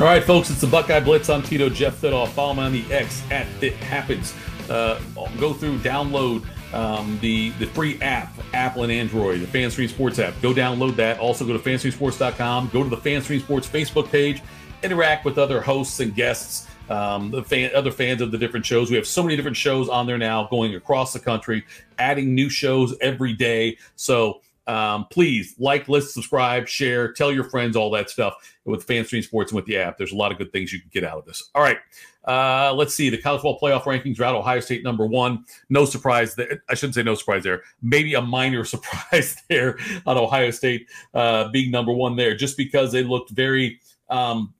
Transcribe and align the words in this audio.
All 0.00 0.06
right, 0.06 0.24
folks, 0.24 0.50
it's 0.50 0.60
the 0.60 0.66
Buckeye 0.66 0.98
Blitz. 0.98 1.30
I'm 1.30 1.40
Tito 1.40 1.68
Jeff 1.68 2.00
Thitoff. 2.00 2.26
Follow 2.30 2.52
me 2.54 2.62
on 2.64 2.72
the 2.72 2.92
X 2.92 3.22
at 3.30 3.46
Thit 3.60 3.74
Happens. 3.74 4.34
Uh, 4.68 5.00
go 5.38 5.52
through, 5.52 5.78
download 5.78 6.44
um, 6.74 7.16
the 7.22 7.50
the 7.60 7.66
free 7.66 8.02
app, 8.02 8.34
Apple 8.54 8.82
and 8.82 8.90
Android, 8.90 9.40
the 9.40 9.46
FanStream 9.46 9.88
Sports 9.88 10.18
app. 10.18 10.34
Go 10.42 10.52
download 10.52 10.96
that. 10.96 11.20
Also, 11.20 11.46
go 11.46 11.52
to 11.52 11.60
fanstreamsports.com. 11.60 12.70
Go 12.72 12.82
to 12.82 12.90
the 12.90 12.96
FanStream 12.96 13.40
Sports 13.40 13.68
Facebook 13.68 14.10
page. 14.10 14.42
Interact 14.82 15.24
with 15.24 15.38
other 15.38 15.60
hosts 15.60 16.00
and 16.00 16.12
guests, 16.12 16.66
um, 16.90 17.30
the 17.30 17.44
fan, 17.44 17.70
other 17.72 17.92
fans 17.92 18.20
of 18.20 18.32
the 18.32 18.38
different 18.38 18.66
shows. 18.66 18.90
We 18.90 18.96
have 18.96 19.06
so 19.06 19.22
many 19.22 19.36
different 19.36 19.56
shows 19.56 19.88
on 19.88 20.08
there 20.08 20.18
now, 20.18 20.48
going 20.48 20.74
across 20.74 21.12
the 21.12 21.20
country, 21.20 21.64
adding 22.00 22.34
new 22.34 22.50
shows 22.50 22.96
every 23.00 23.32
day. 23.32 23.78
So 23.94 24.40
um, 24.66 25.06
please 25.10 25.54
like, 25.58 25.88
list, 25.88 26.14
subscribe, 26.14 26.66
share, 26.68 27.12
tell 27.12 27.32
your 27.32 27.44
friends, 27.44 27.76
all 27.76 27.90
that 27.90 28.10
stuff 28.10 28.34
with 28.64 28.86
FanStream 28.86 29.22
Sports 29.22 29.52
and 29.52 29.56
with 29.56 29.66
the 29.66 29.76
app. 29.76 29.98
There's 29.98 30.12
a 30.12 30.16
lot 30.16 30.32
of 30.32 30.38
good 30.38 30.52
things 30.52 30.72
you 30.72 30.80
can 30.80 30.90
get 30.92 31.04
out 31.04 31.18
of 31.18 31.24
this. 31.26 31.50
All 31.54 31.62
right. 31.62 31.78
Uh, 32.26 32.72
let's 32.74 32.94
see. 32.94 33.10
The 33.10 33.18
college 33.18 33.42
football 33.42 33.60
playoff 33.60 33.82
rankings 33.82 34.18
are 34.18 34.24
out. 34.24 34.34
Ohio 34.34 34.60
State 34.60 34.82
number 34.82 35.06
one. 35.06 35.44
No 35.68 35.84
surprise. 35.84 36.34
That, 36.36 36.60
I 36.68 36.74
shouldn't 36.74 36.94
say 36.94 37.02
no 37.02 37.14
surprise 37.14 37.44
there. 37.44 37.62
Maybe 37.82 38.14
a 38.14 38.22
minor 38.22 38.64
surprise 38.64 39.36
there 39.48 39.78
on 40.06 40.16
Ohio 40.16 40.50
State 40.50 40.88
uh, 41.12 41.48
being 41.48 41.70
number 41.70 41.92
one 41.92 42.16
there, 42.16 42.34
just 42.34 42.56
because 42.56 42.92
they 42.92 43.02
looked 43.02 43.30
very 43.30 43.80
um, 44.08 44.54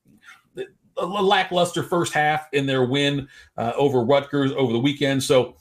a 0.96 1.06
lackluster 1.06 1.82
first 1.82 2.12
half 2.12 2.48
in 2.52 2.66
their 2.66 2.84
win 2.84 3.28
uh, 3.56 3.72
over 3.76 4.04
Rutgers 4.04 4.52
over 4.52 4.72
the 4.72 4.78
weekend. 4.78 5.22
So 5.22 5.56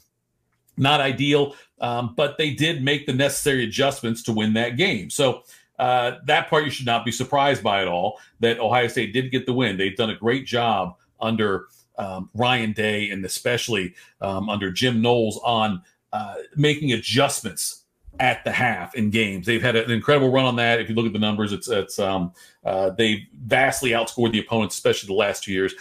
not 0.76 1.00
ideal, 1.00 1.54
um, 1.80 2.14
but 2.16 2.38
they 2.38 2.50
did 2.50 2.82
make 2.82 3.06
the 3.06 3.12
necessary 3.12 3.64
adjustments 3.64 4.22
to 4.24 4.32
win 4.32 4.54
that 4.54 4.76
game. 4.76 5.10
So 5.10 5.42
uh, 5.78 6.18
that 6.26 6.48
part 6.48 6.64
you 6.64 6.70
should 6.70 6.86
not 6.86 7.04
be 7.04 7.12
surprised 7.12 7.62
by 7.62 7.82
at 7.82 7.88
all. 7.88 8.18
That 8.40 8.60
Ohio 8.60 8.88
State 8.88 9.12
did 9.12 9.30
get 9.30 9.46
the 9.46 9.52
win. 9.52 9.76
They've 9.76 9.96
done 9.96 10.10
a 10.10 10.16
great 10.16 10.46
job 10.46 10.96
under 11.20 11.66
um, 11.98 12.30
Ryan 12.34 12.72
Day 12.72 13.10
and 13.10 13.24
especially 13.24 13.94
um, 14.20 14.48
under 14.48 14.70
Jim 14.70 15.00
Knowles 15.00 15.40
on 15.44 15.82
uh, 16.12 16.36
making 16.56 16.92
adjustments 16.92 17.84
at 18.20 18.44
the 18.44 18.52
half 18.52 18.94
in 18.94 19.10
games. 19.10 19.46
They've 19.46 19.62
had 19.62 19.76
an 19.76 19.90
incredible 19.90 20.30
run 20.30 20.44
on 20.44 20.56
that. 20.56 20.80
If 20.80 20.88
you 20.88 20.94
look 20.94 21.06
at 21.06 21.12
the 21.12 21.18
numbers, 21.18 21.52
it's 21.52 21.68
it's 21.68 21.98
um, 21.98 22.32
uh, 22.64 22.90
they 22.90 23.26
vastly 23.44 23.90
outscored 23.90 24.32
the 24.32 24.38
opponents, 24.38 24.76
especially 24.76 25.08
the 25.08 25.14
last 25.14 25.42
two 25.42 25.52
years. 25.52 25.74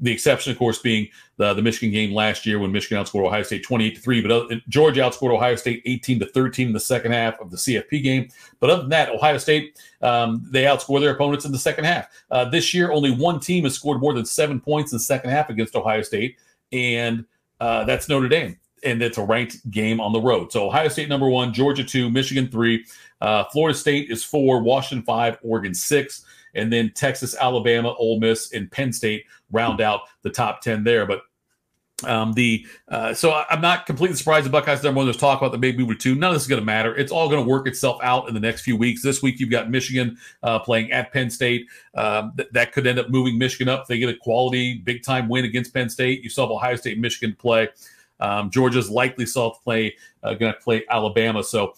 The 0.00 0.12
exception, 0.12 0.50
of 0.50 0.58
course, 0.58 0.78
being 0.78 1.08
the, 1.36 1.52
the 1.52 1.62
Michigan 1.62 1.92
game 1.92 2.12
last 2.12 2.46
year 2.46 2.58
when 2.58 2.72
Michigan 2.72 3.02
outscored 3.02 3.26
Ohio 3.26 3.42
State 3.42 3.62
28 3.62 3.94
to 3.96 4.00
3. 4.00 4.22
But 4.22 4.30
uh, 4.30 4.56
Georgia 4.68 5.00
outscored 5.00 5.34
Ohio 5.34 5.56
State 5.56 5.82
18 5.84 6.20
to 6.20 6.26
13 6.26 6.68
in 6.68 6.72
the 6.72 6.80
second 6.80 7.12
half 7.12 7.38
of 7.40 7.50
the 7.50 7.56
CFP 7.56 8.02
game. 8.02 8.28
But 8.60 8.70
other 8.70 8.82
than 8.82 8.90
that, 8.90 9.10
Ohio 9.10 9.38
State, 9.38 9.78
um, 10.02 10.46
they 10.50 10.64
outscored 10.64 11.00
their 11.00 11.12
opponents 11.12 11.44
in 11.44 11.52
the 11.52 11.58
second 11.58 11.84
half. 11.84 12.08
Uh, 12.30 12.46
this 12.46 12.72
year, 12.72 12.92
only 12.92 13.10
one 13.10 13.40
team 13.40 13.64
has 13.64 13.74
scored 13.74 14.00
more 14.00 14.14
than 14.14 14.24
seven 14.24 14.60
points 14.60 14.92
in 14.92 14.96
the 14.96 15.02
second 15.02 15.30
half 15.30 15.50
against 15.50 15.76
Ohio 15.76 16.02
State, 16.02 16.36
and 16.72 17.24
uh, 17.60 17.84
that's 17.84 18.08
Notre 18.08 18.28
Dame 18.28 18.56
and 18.82 19.02
it's 19.02 19.18
a 19.18 19.22
ranked 19.22 19.70
game 19.70 20.00
on 20.00 20.12
the 20.12 20.20
road. 20.20 20.52
So 20.52 20.66
Ohio 20.66 20.88
State 20.88 21.08
number 21.08 21.28
one, 21.28 21.52
Georgia 21.52 21.84
two, 21.84 22.10
Michigan 22.10 22.48
three, 22.48 22.84
uh, 23.20 23.44
Florida 23.52 23.76
State 23.76 24.10
is 24.10 24.24
four, 24.24 24.62
Washington 24.62 25.04
five, 25.04 25.38
Oregon 25.42 25.74
six, 25.74 26.24
and 26.54 26.72
then 26.72 26.92
Texas, 26.94 27.34
Alabama, 27.38 27.94
Ole 27.94 28.20
Miss, 28.20 28.52
and 28.52 28.70
Penn 28.70 28.92
State 28.92 29.24
round 29.50 29.80
out 29.80 30.02
the 30.22 30.30
top 30.30 30.60
ten 30.60 30.84
there. 30.84 31.06
But 31.06 31.22
um, 32.04 32.32
the 32.32 32.66
uh, 32.88 33.12
so 33.12 33.44
I'm 33.50 33.60
not 33.60 33.86
completely 33.86 34.16
surprised 34.16 34.46
the 34.46 34.50
Buckeyes 34.50 34.82
number 34.82 34.98
one. 34.98 35.06
There's 35.06 35.16
talk 35.16 35.40
about 35.40 35.52
the 35.52 35.58
maybe 35.58 35.84
move 35.84 35.98
two. 35.98 36.14
None 36.14 36.30
of 36.30 36.34
this 36.34 36.42
is 36.42 36.48
going 36.48 36.60
to 36.60 36.64
matter. 36.64 36.96
It's 36.96 37.12
all 37.12 37.28
going 37.28 37.42
to 37.44 37.48
work 37.48 37.66
itself 37.66 37.98
out 38.02 38.28
in 38.28 38.34
the 38.34 38.40
next 38.40 38.62
few 38.62 38.76
weeks. 38.76 39.02
This 39.02 39.22
week 39.22 39.38
you've 39.38 39.50
got 39.50 39.70
Michigan 39.70 40.16
uh, 40.42 40.58
playing 40.58 40.92
at 40.92 41.12
Penn 41.12 41.30
State. 41.30 41.66
Um, 41.94 42.32
th- 42.36 42.48
that 42.52 42.72
could 42.72 42.86
end 42.86 42.98
up 42.98 43.10
moving 43.10 43.38
Michigan 43.38 43.68
up. 43.68 43.86
They 43.86 43.98
get 43.98 44.08
a 44.08 44.16
quality 44.16 44.78
big 44.78 45.02
time 45.02 45.28
win 45.28 45.44
against 45.44 45.74
Penn 45.74 45.90
State. 45.90 46.22
You 46.22 46.30
saw 46.30 46.50
Ohio 46.50 46.76
State, 46.76 46.98
Michigan 46.98 47.36
play. 47.38 47.68
Um, 48.18 48.50
Georgia's 48.50 48.90
likely 48.90 49.26
still 49.26 49.52
to 49.52 49.60
play, 49.60 49.96
uh, 50.22 50.34
going 50.34 50.52
to 50.52 50.58
play 50.60 50.84
Alabama. 50.90 51.42
So 51.42 51.74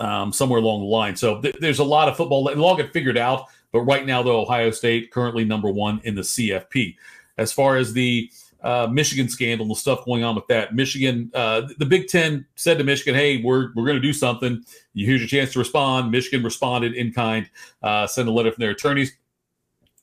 um, 0.00 0.32
somewhere 0.32 0.60
along 0.60 0.80
the 0.80 0.86
line. 0.86 1.16
So 1.16 1.40
th- 1.40 1.56
there's 1.60 1.78
a 1.78 1.84
lot 1.84 2.08
of 2.08 2.16
football. 2.16 2.48
All 2.62 2.76
get 2.76 2.92
figured 2.92 3.18
out. 3.18 3.46
But 3.72 3.82
right 3.82 4.06
now, 4.06 4.22
though, 4.22 4.40
Ohio 4.40 4.70
State 4.70 5.10
currently 5.10 5.44
number 5.44 5.70
one 5.70 6.00
in 6.04 6.14
the 6.14 6.22
CFP. 6.22 6.96
As 7.36 7.52
far 7.52 7.76
as 7.76 7.92
the 7.92 8.30
uh, 8.62 8.88
Michigan 8.90 9.28
scandal 9.28 9.64
and 9.64 9.70
the 9.70 9.78
stuff 9.78 10.04
going 10.04 10.24
on 10.24 10.34
with 10.34 10.46
that, 10.48 10.74
Michigan, 10.74 11.30
uh, 11.34 11.68
the 11.78 11.86
Big 11.86 12.08
Ten 12.08 12.44
said 12.56 12.78
to 12.78 12.84
Michigan, 12.84 13.14
"Hey, 13.14 13.42
we're 13.42 13.72
we're 13.74 13.84
going 13.84 13.96
to 13.96 14.00
do 14.00 14.12
something. 14.12 14.64
Here's 14.94 15.20
your 15.20 15.28
chance 15.28 15.52
to 15.52 15.58
respond." 15.58 16.10
Michigan 16.10 16.42
responded 16.42 16.94
in 16.94 17.12
kind, 17.12 17.48
uh, 17.82 18.06
sent 18.06 18.28
a 18.28 18.32
letter 18.32 18.50
from 18.50 18.62
their 18.62 18.70
attorneys 18.70 19.12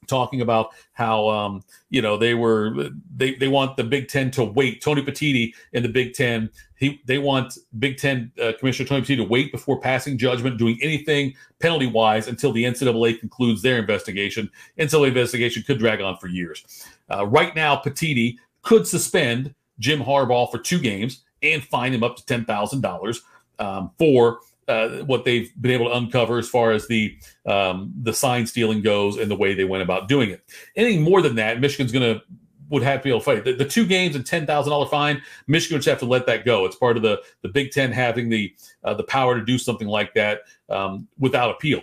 talking 0.06 0.42
about 0.42 0.70
how 0.94 1.28
um, 1.30 1.64
you 1.90 2.02
know 2.02 2.18
they 2.18 2.34
were 2.34 2.90
they 3.16 3.36
they 3.36 3.48
want 3.48 3.78
the 3.78 3.84
Big 3.84 4.08
Ten 4.08 4.32
to 4.32 4.44
wait. 4.44 4.82
Tony 4.82 5.02
Petitti 5.02 5.54
in 5.74 5.84
the 5.84 5.90
Big 5.90 6.14
Ten, 6.14 6.50
he 6.78 7.02
they 7.06 7.18
want 7.18 7.58
Big 7.80 7.98
Ten 7.98 8.32
uh, 8.42 8.54
Commissioner 8.60 8.88
Tony 8.88 9.02
Petitti 9.02 9.18
to 9.18 9.24
wait 9.24 9.52
before 9.52 9.80
passing 9.80 10.18
judgment, 10.18 10.58
doing 10.58 10.78
anything 10.82 11.34
penalty 11.60 11.88
wise 11.88 12.28
until 12.28 12.52
the 12.52 12.64
NCAA 12.64 13.20
concludes 13.20 13.62
their 13.62 13.78
investigation. 13.78 14.50
NCAA 14.78 15.10
investigation 15.10 15.64
could 15.64 15.80
drag 15.80 16.02
on 16.02 16.18
for 16.18 16.28
years. 16.28 16.88
Uh, 17.12 17.26
right 17.26 17.56
now, 17.56 17.76
Petitti 17.76 18.38
could 18.62 18.88
suspend 18.88 19.54
Jim 19.80 20.02
Harbaugh 20.02 20.50
for 20.50 20.58
two 20.58 20.80
games 20.80 21.24
and 21.42 21.64
fine 21.64 21.94
him 21.94 22.04
up 22.04 22.16
to 22.18 22.26
ten 22.26 22.46
thousand 22.46 22.78
um, 22.78 22.82
dollars 22.82 23.22
for 23.98 24.40
uh, 24.68 24.90
what 25.04 25.26
they've 25.26 25.52
been 25.62 25.72
able 25.72 25.90
to 25.90 25.96
uncover 25.96 26.38
as 26.38 26.50
far 26.50 26.72
as 26.72 26.88
the 26.88 27.18
um, 27.46 27.94
the 28.02 28.14
sign 28.14 28.48
stealing 28.48 28.82
goes 28.82 29.18
and 29.18 29.30
the 29.30 29.36
way 29.36 29.54
they 29.54 29.66
went 29.66 29.84
about 29.84 30.08
doing 30.08 30.30
it. 30.32 30.44
Anything 30.76 31.04
more 31.04 31.22
than 31.22 31.36
that, 31.36 31.60
Michigan's 31.60 31.92
going 31.92 32.16
to 32.16 32.22
would 32.70 32.82
have 32.82 33.02
to 33.02 33.04
be 33.04 33.10
able 33.10 33.20
to 33.20 33.26
fight. 33.26 33.44
The, 33.44 33.54
the 33.54 33.66
two 33.66 33.86
games 33.86 34.16
and 34.16 34.26
ten 34.26 34.46
thousand 34.46 34.72
dollar 34.72 34.88
fine, 34.88 35.22
Michigan 35.48 35.78
would 35.78 35.86
have 35.86 36.00
to 36.00 36.06
let 36.06 36.26
that 36.26 36.46
go. 36.46 36.66
It's 36.66 36.76
part 36.76 36.98
of 36.98 37.04
the 37.04 37.22
the 37.42 37.50
Big 37.50 37.72
Ten 37.72 37.92
having 37.92 38.30
the 38.30 38.54
uh, 38.84 38.94
the 38.94 39.04
power 39.04 39.36
to 39.38 39.46
do 39.46 39.58
something 39.58 39.88
like 39.88 40.14
that 40.16 40.42
um, 40.70 41.08
without 41.20 41.52
appeal. 41.52 41.82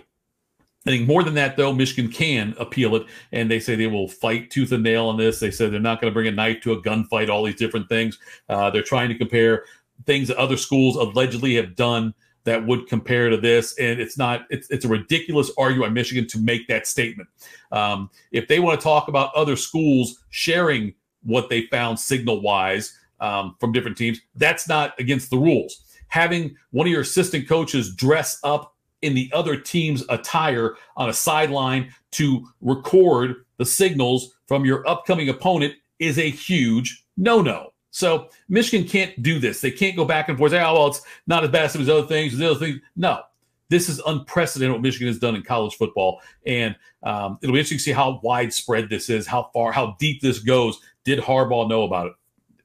I 0.85 0.89
think 0.89 1.07
more 1.07 1.23
than 1.23 1.35
that, 1.35 1.55
though, 1.55 1.71
Michigan 1.71 2.11
can 2.11 2.53
appeal 2.59 2.97
it, 2.97 3.07
and 3.31 3.49
they 3.49 3.61
say 3.61 3.75
they 3.75 3.87
will 3.87 4.09
fight 4.09 4.51
tooth 4.51 4.73
and 4.73 4.83
nail 4.83 5.05
on 5.05 5.15
this. 5.15 5.39
They 5.39 5.51
said 5.51 5.71
they're 5.71 5.79
not 5.79 6.01
going 6.01 6.11
to 6.11 6.13
bring 6.13 6.27
a 6.27 6.31
knife 6.31 6.59
to 6.63 6.73
a 6.73 6.81
gunfight, 6.81 7.29
all 7.29 7.43
these 7.43 7.55
different 7.55 7.87
things. 7.87 8.19
Uh, 8.49 8.69
they're 8.69 8.83
trying 8.83 9.07
to 9.07 9.17
compare 9.17 9.63
things 10.05 10.27
that 10.27 10.35
other 10.35 10.57
schools 10.57 10.97
allegedly 10.97 11.55
have 11.55 11.75
done 11.75 12.13
that 12.45 12.65
would 12.65 12.87
compare 12.87 13.29
to 13.29 13.37
this. 13.37 13.77
And 13.77 13.99
it's 13.99 14.17
not, 14.17 14.45
it's, 14.49 14.69
it's 14.69 14.85
a 14.85 14.87
ridiculous 14.89 15.51
argument 15.57 15.89
on 15.89 15.93
Michigan 15.93 16.27
to 16.27 16.39
make 16.39 16.67
that 16.67 16.87
statement. 16.87 17.29
Um, 17.71 18.09
if 18.31 18.47
they 18.47 18.59
want 18.59 18.79
to 18.79 18.83
talk 18.83 19.07
about 19.07 19.33
other 19.35 19.55
schools 19.55 20.23
sharing 20.29 20.93
what 21.23 21.49
they 21.49 21.67
found 21.67 21.99
signal 21.99 22.41
wise 22.41 22.97
um, 23.19 23.55
from 23.59 23.71
different 23.71 23.97
teams, 23.97 24.19
that's 24.35 24.67
not 24.67 24.93
against 24.99 25.29
the 25.29 25.37
rules. 25.37 25.83
Having 26.07 26.55
one 26.71 26.87
of 26.87 26.91
your 26.91 27.01
assistant 27.01 27.47
coaches 27.47 27.95
dress 27.95 28.39
up 28.43 28.75
in 29.01 29.13
the 29.13 29.29
other 29.33 29.57
team's 29.57 30.03
attire 30.09 30.75
on 30.95 31.09
a 31.09 31.13
sideline 31.13 31.93
to 32.11 32.45
record 32.61 33.45
the 33.57 33.65
signals 33.65 34.35
from 34.47 34.65
your 34.65 34.87
upcoming 34.87 35.29
opponent 35.29 35.73
is 35.99 36.17
a 36.17 36.29
huge 36.29 37.05
no 37.17 37.41
no. 37.41 37.72
So 37.93 38.29
Michigan 38.49 38.87
can't 38.87 39.21
do 39.21 39.37
this. 39.37 39.61
They 39.61 39.69
can't 39.69 39.95
go 39.95 40.03
back 40.03 40.27
and 40.27 40.35
forth. 40.35 40.51
Say, 40.51 40.59
oh, 40.59 40.73
well, 40.73 40.87
it's 40.87 41.03
not 41.27 41.43
as 41.43 41.51
bad 41.51 41.65
as 41.65 41.73
some 41.73 41.83
other 41.83 42.07
things. 42.07 42.33
As 42.33 42.41
other 42.41 42.55
things. 42.59 42.79
No, 42.95 43.21
this 43.69 43.87
is 43.87 44.01
unprecedented 44.07 44.73
what 44.73 44.81
Michigan 44.81 45.07
has 45.07 45.19
done 45.19 45.35
in 45.35 45.43
college 45.43 45.75
football, 45.75 46.19
and 46.47 46.75
um, 47.03 47.37
it'll 47.41 47.53
be 47.53 47.59
interesting 47.59 47.77
to 47.77 47.83
see 47.83 47.91
how 47.91 48.19
widespread 48.23 48.89
this 48.89 49.11
is, 49.11 49.27
how 49.27 49.51
far, 49.53 49.71
how 49.71 49.95
deep 49.99 50.21
this 50.21 50.39
goes. 50.39 50.79
Did 51.03 51.19
Harbaugh 51.19 51.69
know 51.69 51.83
about 51.83 52.07
it? 52.07 52.13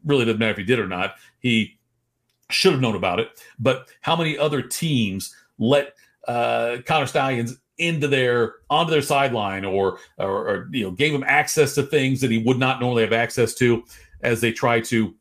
Really 0.03 0.25
doesn't 0.25 0.39
matter 0.39 0.53
if 0.53 0.57
he 0.57 0.65
did 0.65 0.79
or 0.79 0.89
not. 0.89 1.17
He 1.41 1.79
should 2.49 2.73
have 2.73 2.81
known 2.81 2.97
about 2.97 3.21
it. 3.21 3.29
But 3.59 3.89
how 4.01 4.17
many 4.17 4.39
other 4.39 4.63
teams 4.63 5.37
let 5.59 5.93
uh, 6.27 6.79
Connor 6.87 7.07
Stalions 7.07 7.59
into 7.77 8.09
their 8.09 8.55
onto 8.71 8.91
their 8.91 9.03
sideline 9.03 9.67
or, 9.67 9.99
or, 10.17 10.49
or 10.49 10.69
you 10.73 10.85
know 10.85 10.91
gave 10.91 11.15
him 11.15 11.25
access 11.27 11.75
to 11.75 11.83
things 11.83 12.23
that 12.23 12.31
he 12.31 12.39
would 12.39 12.59
not 12.59 12.81
normally 12.81 13.03
have 13.03 13.13
access 13.13 13.55
to 13.55 13.85
as 14.23 14.41
they 14.41 14.53
try 14.53 14.81
to 14.81 15.15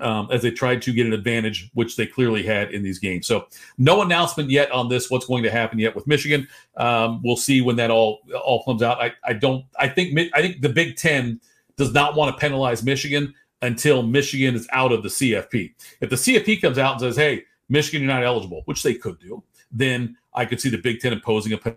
um, 0.00 0.28
as 0.30 0.42
they 0.42 0.50
tried 0.50 0.82
to 0.82 0.92
get 0.92 1.06
an 1.06 1.12
advantage, 1.12 1.70
which 1.74 1.96
they 1.96 2.06
clearly 2.06 2.42
had 2.42 2.72
in 2.72 2.82
these 2.82 2.98
games. 2.98 3.26
So, 3.26 3.46
no 3.78 4.02
announcement 4.02 4.50
yet 4.50 4.70
on 4.70 4.88
this. 4.88 5.10
What's 5.10 5.26
going 5.26 5.42
to 5.42 5.50
happen 5.50 5.78
yet 5.78 5.94
with 5.94 6.06
Michigan? 6.06 6.46
Um, 6.76 7.20
we'll 7.22 7.36
see 7.36 7.60
when 7.60 7.76
that 7.76 7.90
all 7.90 8.20
all 8.44 8.64
comes 8.64 8.82
out. 8.82 9.00
I, 9.00 9.12
I 9.24 9.32
don't. 9.32 9.64
I 9.78 9.88
think 9.88 10.18
I 10.34 10.40
think 10.40 10.60
the 10.60 10.68
Big 10.68 10.96
Ten 10.96 11.40
does 11.76 11.92
not 11.92 12.14
want 12.14 12.34
to 12.34 12.40
penalize 12.40 12.82
Michigan 12.82 13.34
until 13.62 14.02
Michigan 14.02 14.54
is 14.54 14.68
out 14.72 14.92
of 14.92 15.02
the 15.02 15.08
CFP. 15.08 15.74
If 16.00 16.10
the 16.10 16.16
CFP 16.16 16.60
comes 16.60 16.78
out 16.78 16.92
and 16.92 17.00
says, 17.00 17.16
"Hey, 17.16 17.44
Michigan, 17.68 18.02
you're 18.02 18.14
not 18.14 18.24
eligible," 18.24 18.62
which 18.66 18.82
they 18.82 18.94
could 18.94 19.18
do, 19.18 19.42
then 19.72 20.16
I 20.34 20.44
could 20.44 20.60
see 20.60 20.68
the 20.68 20.78
Big 20.78 21.00
Ten 21.00 21.12
imposing 21.12 21.52
a 21.52 21.76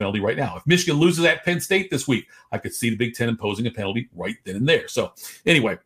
penalty 0.00 0.20
right 0.20 0.36
now. 0.36 0.56
If 0.56 0.66
Michigan 0.66 0.98
loses 0.98 1.24
at 1.24 1.44
Penn 1.44 1.60
State 1.60 1.90
this 1.90 2.08
week, 2.08 2.26
I 2.50 2.58
could 2.58 2.74
see 2.74 2.90
the 2.90 2.96
Big 2.96 3.14
Ten 3.14 3.28
imposing 3.28 3.66
a 3.66 3.70
penalty 3.70 4.08
right 4.16 4.36
then 4.44 4.56
and 4.56 4.68
there. 4.68 4.88
So, 4.88 5.12
anyway 5.46 5.78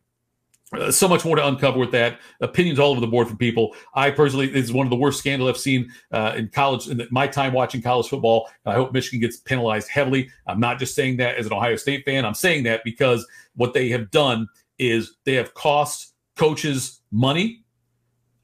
uh, 0.77 0.91
so 0.91 1.07
much 1.07 1.25
more 1.25 1.35
to 1.35 1.47
uncover 1.47 1.79
with 1.79 1.91
that. 1.91 2.19
Opinions 2.41 2.79
all 2.79 2.91
over 2.91 3.01
the 3.01 3.07
board 3.07 3.27
from 3.27 3.37
people. 3.37 3.75
I 3.93 4.11
personally, 4.11 4.47
this 4.47 4.65
is 4.65 4.73
one 4.73 4.85
of 4.85 4.89
the 4.89 4.95
worst 4.95 5.19
scandals 5.19 5.49
I've 5.49 5.57
seen 5.57 5.91
uh, 6.11 6.33
in 6.35 6.49
college, 6.49 6.87
in 6.87 7.05
my 7.11 7.27
time 7.27 7.53
watching 7.53 7.81
college 7.81 8.07
football. 8.07 8.49
I 8.65 8.73
hope 8.73 8.93
Michigan 8.93 9.19
gets 9.19 9.37
penalized 9.37 9.89
heavily. 9.89 10.29
I'm 10.47 10.59
not 10.59 10.79
just 10.79 10.95
saying 10.95 11.17
that 11.17 11.35
as 11.35 11.45
an 11.45 11.53
Ohio 11.53 11.75
State 11.75 12.05
fan. 12.05 12.25
I'm 12.25 12.33
saying 12.33 12.63
that 12.63 12.83
because 12.83 13.25
what 13.55 13.73
they 13.73 13.89
have 13.89 14.11
done 14.11 14.47
is 14.77 15.15
they 15.25 15.33
have 15.33 15.53
cost 15.53 16.13
coaches 16.35 17.01
money 17.11 17.63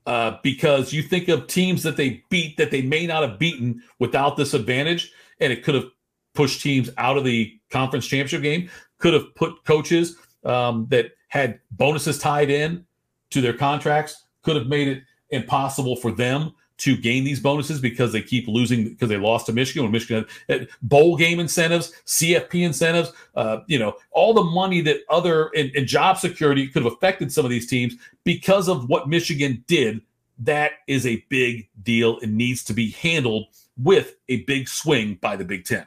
uh, 0.06 0.38
because 0.44 0.94
you 0.94 1.04
think 1.04 1.28
of 1.28 1.48
teams 1.48 1.84
that 1.84 1.98
they 1.98 2.24
beat 2.30 2.58
that 2.58 2.72
they 2.72 2.82
may 2.82 3.06
not 3.06 3.28
have 3.28 3.38
beaten 3.38 3.82
without 4.00 4.38
this 4.38 4.54
advantage, 4.54 5.12
and 5.40 5.54
it 5.54 5.64
could 5.64 5.76
have 5.76 5.86
pushed 6.34 6.62
teams 6.62 6.90
out 6.98 7.18
of 7.18 7.24
the 7.24 7.54
conference 7.70 8.08
championship 8.08 8.42
game, 8.42 8.70
could 9.00 9.14
have 9.14 9.34
put 9.36 9.64
coaches 9.66 10.16
um, 10.44 10.88
that 10.90 11.12
had 11.32 11.60
bonuses 11.72 12.20
tied 12.20 12.50
in 12.50 12.86
to 13.30 13.40
their 13.40 13.54
contracts, 13.54 14.26
could 14.44 14.58
have 14.58 14.68
made 14.68 14.90
it 14.90 15.04
impossible 15.30 15.96
for 15.96 16.12
them 16.12 16.54
to 16.76 16.98
gain 16.98 17.24
these 17.24 17.40
bonuses 17.40 17.80
because 17.80 18.12
they 18.12 18.22
keep 18.22 18.50
losing 18.50 18.90
because 18.90 19.08
they 19.08 19.16
lost 19.16 19.46
to 19.46 19.54
Michigan. 19.54 19.84
When 19.84 19.94
Michigan 19.94 20.26
had 20.50 20.68
bowl 20.82 21.16
game 21.16 21.40
incentives, 21.40 21.94
CFP 22.06 22.66
incentives, 22.66 23.14
uh, 23.36 23.60
you 23.68 23.80
know, 23.80 23.94
all 24.12 24.34
the 24.34 24.44
money 24.44 24.82
that 24.82 25.02
other 25.10 25.52
and, 25.56 25.72
and 25.74 25.88
job 25.88 26.18
security 26.18 26.68
could 26.68 26.84
have 26.84 26.92
affected 26.92 27.32
some 27.32 27.46
of 27.46 27.52
these 27.52 27.68
teams 27.68 27.96
because 28.26 28.68
of 28.68 28.90
what 28.90 29.08
Michigan 29.08 29.64
did. 29.68 30.02
That 30.40 30.72
is 30.88 31.06
a 31.06 31.24
big 31.30 31.70
deal 31.84 32.20
and 32.22 32.36
needs 32.36 32.64
to 32.66 32.74
be 32.74 32.90
handled 32.92 33.46
with 33.78 34.16
a 34.28 34.44
big 34.44 34.68
swing 34.68 35.18
by 35.22 35.38
the 35.38 35.46
Big 35.46 35.64
Ten. 35.64 35.86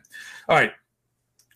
All 0.49 0.57
right, 0.57 0.73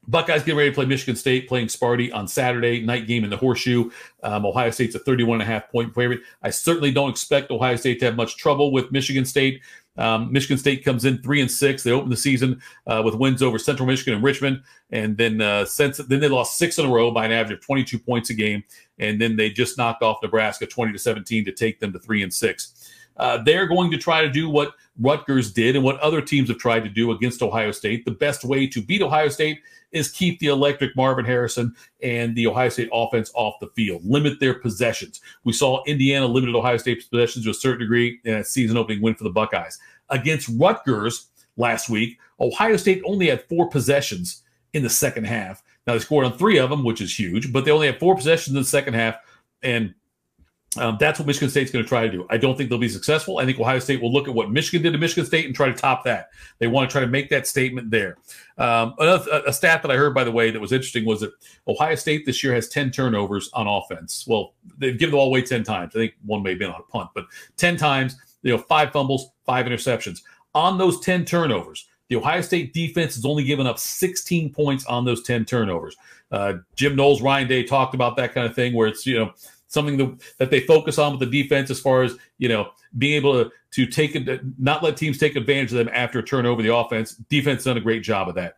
Buckeyes 0.08 0.42
getting 0.42 0.56
ready 0.56 0.70
to 0.70 0.74
play 0.74 0.86
Michigan 0.86 1.14
State, 1.14 1.48
playing 1.48 1.66
Sparty 1.66 2.12
on 2.12 2.26
Saturday 2.26 2.80
night 2.80 3.06
game 3.06 3.24
in 3.24 3.30
the 3.30 3.36
Horseshoe. 3.36 3.90
Um, 4.22 4.46
Ohio 4.46 4.70
State's 4.70 4.94
a 4.94 4.98
31 4.98 5.40
and 5.40 5.48
a 5.48 5.52
half 5.52 5.70
point 5.70 5.94
favorite. 5.94 6.20
I 6.42 6.50
certainly 6.50 6.90
don't 6.90 7.10
expect 7.10 7.50
Ohio 7.50 7.76
State 7.76 8.00
to 8.00 8.06
have 8.06 8.16
much 8.16 8.36
trouble 8.36 8.72
with 8.72 8.90
Michigan 8.90 9.24
State. 9.26 9.60
Um, 9.98 10.32
Michigan 10.32 10.56
State 10.56 10.84
comes 10.84 11.04
in 11.04 11.18
three 11.18 11.40
and 11.40 11.50
six. 11.50 11.82
They 11.82 11.90
open 11.90 12.08
the 12.08 12.16
season 12.16 12.62
uh, 12.86 13.02
with 13.04 13.16
wins 13.16 13.42
over 13.42 13.58
Central 13.58 13.86
Michigan 13.86 14.14
and 14.14 14.22
Richmond, 14.22 14.62
and 14.90 15.16
then 15.16 15.40
uh, 15.40 15.64
since 15.64 15.98
then 15.98 16.20
they 16.20 16.28
lost 16.28 16.56
six 16.56 16.78
in 16.78 16.86
a 16.86 16.88
row 16.88 17.10
by 17.10 17.26
an 17.26 17.32
average 17.32 17.58
of 17.58 17.64
22 17.64 17.98
points 17.98 18.30
a 18.30 18.34
game, 18.34 18.62
and 18.98 19.20
then 19.20 19.36
they 19.36 19.50
just 19.50 19.76
knocked 19.76 20.02
off 20.04 20.22
Nebraska 20.22 20.66
20 20.66 20.92
to 20.92 20.98
17 20.98 21.44
to 21.44 21.52
take 21.52 21.80
them 21.80 21.92
to 21.92 21.98
three 21.98 22.22
and 22.22 22.32
six. 22.32 22.72
Uh, 23.18 23.42
they're 23.42 23.66
going 23.66 23.90
to 23.90 23.98
try 23.98 24.22
to 24.22 24.30
do 24.30 24.48
what 24.48 24.74
Rutgers 25.00 25.52
did 25.52 25.76
and 25.76 25.84
what 25.84 25.98
other 26.00 26.20
teams 26.20 26.48
have 26.48 26.58
tried 26.58 26.84
to 26.84 26.88
do 26.88 27.12
against 27.12 27.42
Ohio 27.42 27.72
State. 27.72 28.04
The 28.04 28.12
best 28.12 28.44
way 28.44 28.66
to 28.66 28.82
beat 28.82 29.02
Ohio 29.02 29.28
State 29.28 29.60
is 29.90 30.10
keep 30.10 30.38
the 30.38 30.48
electric 30.48 30.94
Marvin 30.96 31.24
Harrison 31.24 31.74
and 32.02 32.36
the 32.36 32.46
Ohio 32.46 32.68
State 32.68 32.90
offense 32.92 33.30
off 33.34 33.54
the 33.60 33.68
field, 33.74 34.02
limit 34.04 34.38
their 34.38 34.54
possessions. 34.54 35.20
We 35.44 35.52
saw 35.52 35.82
Indiana 35.86 36.26
limited 36.26 36.54
Ohio 36.54 36.76
State's 36.76 37.06
possessions 37.06 37.44
to 37.44 37.50
a 37.50 37.54
certain 37.54 37.80
degree 37.80 38.20
in 38.24 38.34
a 38.34 38.44
season 38.44 38.76
opening 38.76 39.02
win 39.02 39.14
for 39.14 39.24
the 39.24 39.30
Buckeyes. 39.30 39.78
Against 40.10 40.50
Rutgers 40.58 41.28
last 41.56 41.88
week, 41.88 42.18
Ohio 42.40 42.76
State 42.76 43.02
only 43.04 43.28
had 43.28 43.44
four 43.48 43.68
possessions 43.68 44.42
in 44.74 44.82
the 44.82 44.90
second 44.90 45.24
half. 45.24 45.62
Now 45.86 45.94
they 45.94 46.00
scored 46.00 46.26
on 46.26 46.36
three 46.36 46.58
of 46.58 46.70
them, 46.70 46.84
which 46.84 47.00
is 47.00 47.18
huge, 47.18 47.52
but 47.52 47.64
they 47.64 47.70
only 47.70 47.86
had 47.86 47.98
four 47.98 48.14
possessions 48.14 48.54
in 48.54 48.62
the 48.62 48.68
second 48.68 48.94
half. 48.94 49.16
And 49.62 49.94
um, 50.76 50.98
that's 51.00 51.18
what 51.18 51.26
Michigan 51.26 51.48
State's 51.48 51.70
going 51.70 51.84
to 51.84 51.88
try 51.88 52.02
to 52.02 52.10
do. 52.10 52.26
I 52.28 52.36
don't 52.36 52.56
think 52.56 52.68
they'll 52.68 52.78
be 52.78 52.90
successful. 52.90 53.38
I 53.38 53.46
think 53.46 53.58
Ohio 53.58 53.78
State 53.78 54.02
will 54.02 54.12
look 54.12 54.28
at 54.28 54.34
what 54.34 54.50
Michigan 54.50 54.82
did 54.82 54.92
to 54.92 54.98
Michigan 54.98 55.24
State 55.24 55.46
and 55.46 55.54
try 55.54 55.68
to 55.68 55.74
top 55.74 56.04
that. 56.04 56.28
They 56.58 56.66
want 56.66 56.88
to 56.88 56.92
try 56.92 57.00
to 57.00 57.06
make 57.06 57.30
that 57.30 57.46
statement 57.46 57.90
there. 57.90 58.18
Um, 58.58 58.94
another 58.98 59.42
a 59.46 59.52
stat 59.52 59.80
that 59.82 59.90
I 59.90 59.96
heard, 59.96 60.14
by 60.14 60.24
the 60.24 60.32
way, 60.32 60.50
that 60.50 60.60
was 60.60 60.72
interesting 60.72 61.06
was 61.06 61.20
that 61.20 61.32
Ohio 61.66 61.94
State 61.94 62.26
this 62.26 62.44
year 62.44 62.54
has 62.54 62.68
10 62.68 62.90
turnovers 62.90 63.48
on 63.54 63.66
offense. 63.66 64.26
Well, 64.28 64.54
they've 64.76 64.98
given 64.98 65.12
the 65.12 65.16
ball 65.16 65.28
away 65.28 65.40
10 65.40 65.64
times. 65.64 65.96
I 65.96 66.00
think 66.00 66.14
one 66.24 66.42
may 66.42 66.50
have 66.50 66.58
been 66.58 66.70
on 66.70 66.80
a 66.80 66.92
punt, 66.92 67.10
but 67.14 67.24
10 67.56 67.78
times, 67.78 68.16
you 68.42 68.54
know, 68.54 68.58
five 68.58 68.92
fumbles, 68.92 69.30
five 69.46 69.64
interceptions. 69.64 70.20
On 70.54 70.76
those 70.76 71.00
10 71.00 71.24
turnovers, 71.24 71.88
the 72.08 72.16
Ohio 72.16 72.42
State 72.42 72.74
defense 72.74 73.14
has 73.14 73.24
only 73.24 73.44
given 73.44 73.66
up 73.66 73.78
16 73.78 74.52
points 74.52 74.84
on 74.84 75.06
those 75.06 75.22
10 75.22 75.46
turnovers. 75.46 75.96
Uh, 76.30 76.54
Jim 76.76 76.94
Knowles, 76.94 77.22
Ryan 77.22 77.48
Day 77.48 77.62
talked 77.62 77.94
about 77.94 78.16
that 78.16 78.34
kind 78.34 78.46
of 78.46 78.54
thing 78.54 78.74
where 78.74 78.88
it's, 78.88 79.06
you 79.06 79.18
know, 79.18 79.32
something 79.68 79.96
that, 79.96 80.20
that 80.38 80.50
they 80.50 80.60
focus 80.60 80.98
on 80.98 81.12
with 81.16 81.20
the 81.20 81.42
defense 81.42 81.70
as 81.70 81.78
far 81.78 82.02
as 82.02 82.16
you 82.38 82.48
know 82.48 82.70
being 82.96 83.14
able 83.14 83.44
to 83.44 83.50
to 83.70 83.86
take 83.86 84.16
it 84.16 84.40
not 84.58 84.82
let 84.82 84.96
teams 84.96 85.18
take 85.18 85.36
advantage 85.36 85.72
of 85.72 85.78
them 85.78 85.90
after 85.92 86.18
a 86.18 86.22
turnover 86.22 86.62
the 86.62 86.74
offense. 86.74 87.14
Defense 87.14 87.64
done 87.64 87.76
a 87.76 87.80
great 87.80 88.02
job 88.02 88.28
of 88.28 88.34
that. 88.34 88.56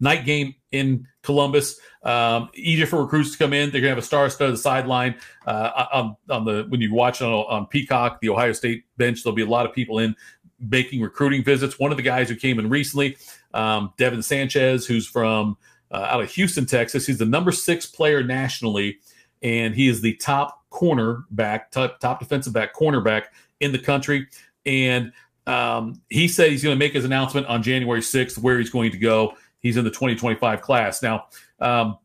Night 0.00 0.24
game 0.24 0.54
in 0.72 1.06
columbus 1.22 1.78
um, 2.02 2.48
easier 2.54 2.86
for 2.86 3.02
recruits 3.02 3.32
to 3.32 3.38
come 3.38 3.52
in. 3.52 3.70
They're 3.70 3.82
to 3.82 3.88
have 3.88 3.98
a 3.98 4.02
star 4.02 4.28
stud 4.30 4.46
on 4.46 4.52
the 4.52 4.58
sideline 4.58 5.16
uh, 5.46 5.86
on, 5.92 6.16
on 6.28 6.44
the 6.44 6.66
when 6.68 6.80
you 6.80 6.92
watch 6.92 7.22
on, 7.22 7.32
on 7.32 7.66
peacock 7.66 8.20
the 8.20 8.30
ohio 8.30 8.52
state 8.52 8.84
bench 8.96 9.22
there'll 9.22 9.36
be 9.36 9.42
a 9.42 9.46
lot 9.46 9.66
of 9.66 9.74
people 9.74 9.98
in 9.98 10.16
making 10.58 11.00
recruiting 11.00 11.44
visits. 11.44 11.78
One 11.78 11.90
of 11.90 11.96
the 11.96 12.02
guys 12.02 12.28
who 12.28 12.36
came 12.36 12.58
in 12.58 12.68
recently 12.68 13.16
um, 13.54 13.92
devin 13.96 14.22
sanchez 14.22 14.86
who's 14.86 15.06
from 15.06 15.56
uh, 15.90 16.06
out 16.08 16.22
of 16.22 16.30
houston 16.30 16.66
texas 16.66 17.06
he's 17.06 17.18
the 17.18 17.26
number 17.26 17.52
six 17.52 17.84
player 17.84 18.22
nationally 18.22 18.98
and 19.42 19.74
he 19.74 19.88
is 19.88 20.00
the 20.00 20.14
top 20.16 20.64
cornerback, 20.70 21.70
top, 21.70 21.98
top 22.00 22.20
defensive 22.20 22.52
back, 22.52 22.74
cornerback 22.74 23.24
in 23.60 23.72
the 23.72 23.78
country. 23.78 24.26
And 24.66 25.12
um, 25.46 26.00
he 26.08 26.28
said 26.28 26.50
he's 26.50 26.62
going 26.62 26.74
to 26.74 26.78
make 26.78 26.92
his 26.92 27.04
announcement 27.04 27.46
on 27.46 27.62
January 27.62 28.00
6th 28.00 28.38
where 28.38 28.58
he's 28.58 28.70
going 28.70 28.92
to 28.92 28.98
go. 28.98 29.34
He's 29.60 29.76
in 29.76 29.84
the 29.84 29.90
2025 29.90 30.60
class. 30.60 31.02
Now, 31.02 31.26
um, 31.60 31.98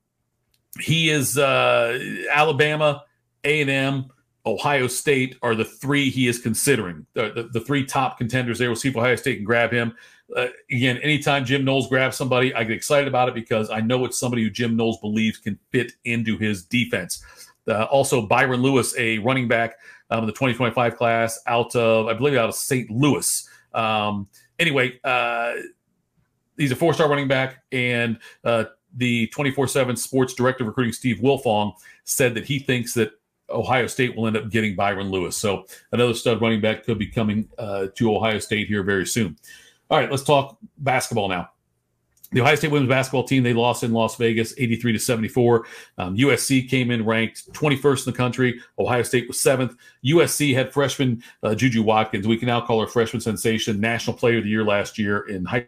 he 0.80 1.10
is 1.10 1.38
uh, 1.38 2.26
Alabama, 2.32 3.04
A&M, 3.44 4.12
Ohio 4.46 4.88
State 4.88 5.38
are 5.42 5.56
the 5.56 5.66
three 5.66 6.10
he 6.10 6.28
is 6.28 6.40
considering. 6.40 7.06
The, 7.14 7.32
the, 7.34 7.44
the 7.44 7.60
three 7.60 7.86
top 7.86 8.18
contenders 8.18 8.60
there. 8.60 8.70
We'll 8.70 8.76
see 8.76 8.90
if 8.90 8.98
Ohio 8.98 9.16
State 9.16 9.38
can 9.38 9.46
grab 9.46 9.72
him. 9.72 9.96
Uh, 10.36 10.48
again, 10.72 10.98
anytime 10.98 11.46
Jim 11.46 11.64
Knowles 11.64 11.88
grabs 11.88 12.16
somebody, 12.16 12.54
I 12.54 12.64
get 12.64 12.72
excited 12.72 13.08
about 13.08 13.30
it 13.30 13.36
because 13.36 13.70
I 13.70 13.82
know 13.82 14.06
it's 14.06 14.18
somebody 14.18 14.44
who 14.44 14.50
Jim 14.50 14.76
Knowles 14.76 15.00
believes 15.00 15.38
can 15.38 15.60
fit 15.72 15.94
into 16.04 16.38
his 16.38 16.64
defense. 16.64 17.24
Uh, 17.68 17.84
also, 17.86 18.26
Byron 18.26 18.62
Lewis, 18.62 18.96
a 18.98 19.20
running 19.20 19.48
back 19.48 19.76
um, 20.10 20.20
in 20.22 20.26
the 20.28 20.32
2025 20.32 20.96
class 20.96 21.40
out 21.48 21.76
of, 21.76 22.08
I 22.08 22.14
believe, 22.14 22.36
out 22.36 22.50
of 22.50 22.56
St. 22.56 22.90
Louis. 22.90 23.50
Um, 23.74 24.28
anyway, 24.60 25.00
uh, 25.04 25.54
he's 26.58 26.72
a 26.72 26.76
four 26.76 26.94
star 26.94 27.10
running 27.10 27.28
back, 27.28 27.64
and 27.72 28.20
uh, 28.44 28.66
the 28.96 29.28
24 29.28 29.68
7 29.68 29.96
sports 29.96 30.34
director 30.34 30.64
of 30.64 30.68
recruiting, 30.68 30.94
Steve 30.94 31.18
Wilfong, 31.18 31.74
said 32.04 32.34
that 32.36 32.46
he 32.46 32.60
thinks 32.60 32.94
that 32.94 33.12
Ohio 33.50 33.88
State 33.88 34.16
will 34.16 34.28
end 34.28 34.38
up 34.38 34.50
getting 34.50 34.76
Byron 34.76 35.10
Lewis. 35.12 35.38
So 35.38 35.66
another 35.92 36.14
stud 36.14 36.42
running 36.42 36.62
back 36.62 36.84
could 36.84 36.98
be 36.98 37.08
coming 37.08 37.48
uh, 37.58 37.88
to 37.96 38.16
Ohio 38.16 38.40
State 38.40 38.68
here 38.68 38.84
very 38.84 39.06
soon. 39.06 39.38
All 39.90 40.00
right, 40.00 40.10
let's 40.10 40.24
talk 40.24 40.58
basketball 40.78 41.30
now. 41.30 41.50
The 42.32 42.42
Ohio 42.42 42.56
State 42.56 42.72
women's 42.72 42.90
basketball 42.90 43.24
team 43.24 43.44
they 43.44 43.54
lost 43.54 43.84
in 43.84 43.94
Las 43.94 44.16
Vegas, 44.18 44.54
83 44.58 44.94
to 44.94 45.00
74. 45.00 45.66
Um, 45.98 46.18
USC 46.18 46.68
came 46.68 46.92
in 46.92 47.06
ranked 47.06 47.54
21st 47.54 48.08
in 48.08 48.12
the 48.12 48.18
country. 48.18 48.60
Ohio 48.80 49.04
State 49.04 49.28
was 49.28 49.40
seventh. 49.40 49.76
USC 50.06 50.54
had 50.54 50.74
freshman 50.74 51.24
uh, 51.44 51.54
Juju 51.54 51.84
Watkins. 51.84 52.28
We 52.28 52.38
can 52.38 52.48
now 52.48 52.62
call 52.62 52.82
her 52.82 52.88
freshman 52.88 53.22
sensation, 53.22 53.80
national 53.80 54.18
player 54.18 54.40
of 54.40 54.44
the 54.44 54.50
year 54.50 54.66
last 54.66 54.98
year 54.98 55.20
in 55.30 55.46
high 55.46 55.68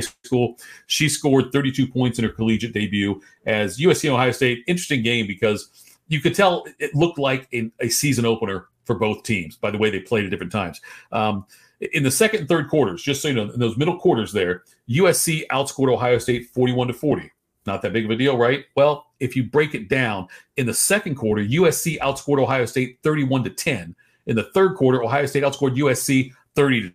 school. 0.00 0.58
She 0.88 1.08
scored 1.08 1.52
32 1.52 1.86
points 1.86 2.18
in 2.18 2.24
her 2.24 2.30
collegiate 2.30 2.74
debut 2.74 3.22
as 3.46 3.78
USC 3.78 4.04
and 4.04 4.14
Ohio 4.14 4.32
State. 4.32 4.64
Interesting 4.66 5.02
game 5.02 5.26
because 5.26 5.70
you 6.08 6.20
could 6.20 6.34
tell 6.34 6.66
it 6.80 6.94
looked 6.94 7.18
like 7.18 7.48
a, 7.54 7.70
a 7.80 7.88
season 7.88 8.26
opener 8.26 8.66
for 8.84 8.96
both 8.96 9.22
teams 9.22 9.56
by 9.56 9.70
the 9.70 9.78
way 9.78 9.90
they 9.90 10.00
played 10.00 10.24
at 10.24 10.30
different 10.30 10.52
times. 10.52 10.80
Um, 11.12 11.46
in 11.92 12.04
the 12.04 12.10
second 12.10 12.40
and 12.40 12.48
third 12.48 12.68
quarters, 12.68 13.02
just 13.02 13.20
so 13.20 13.28
you 13.28 13.34
know, 13.34 13.50
in 13.50 13.58
those 13.58 13.76
middle 13.76 13.98
quarters 13.98 14.32
there, 14.32 14.62
USC 14.88 15.46
outscored 15.48 15.92
Ohio 15.92 16.18
State 16.18 16.48
41 16.54 16.88
to 16.88 16.94
40. 16.94 17.30
Not 17.66 17.82
that 17.82 17.92
big 17.92 18.04
of 18.04 18.10
a 18.10 18.16
deal, 18.16 18.36
right? 18.36 18.64
Well, 18.76 19.06
if 19.20 19.36
you 19.36 19.44
break 19.44 19.74
it 19.74 19.88
down, 19.88 20.28
in 20.56 20.66
the 20.66 20.74
second 20.74 21.16
quarter, 21.16 21.42
USC 21.42 21.98
outscored 21.98 22.40
Ohio 22.40 22.66
State 22.66 22.98
31 23.02 23.44
to 23.44 23.50
10. 23.50 23.96
In 24.26 24.36
the 24.36 24.44
third 24.54 24.76
quarter, 24.76 25.02
Ohio 25.02 25.26
State 25.26 25.42
outscored 25.42 25.76
USC 25.76 26.32
30 26.54 26.82
to 26.82 26.94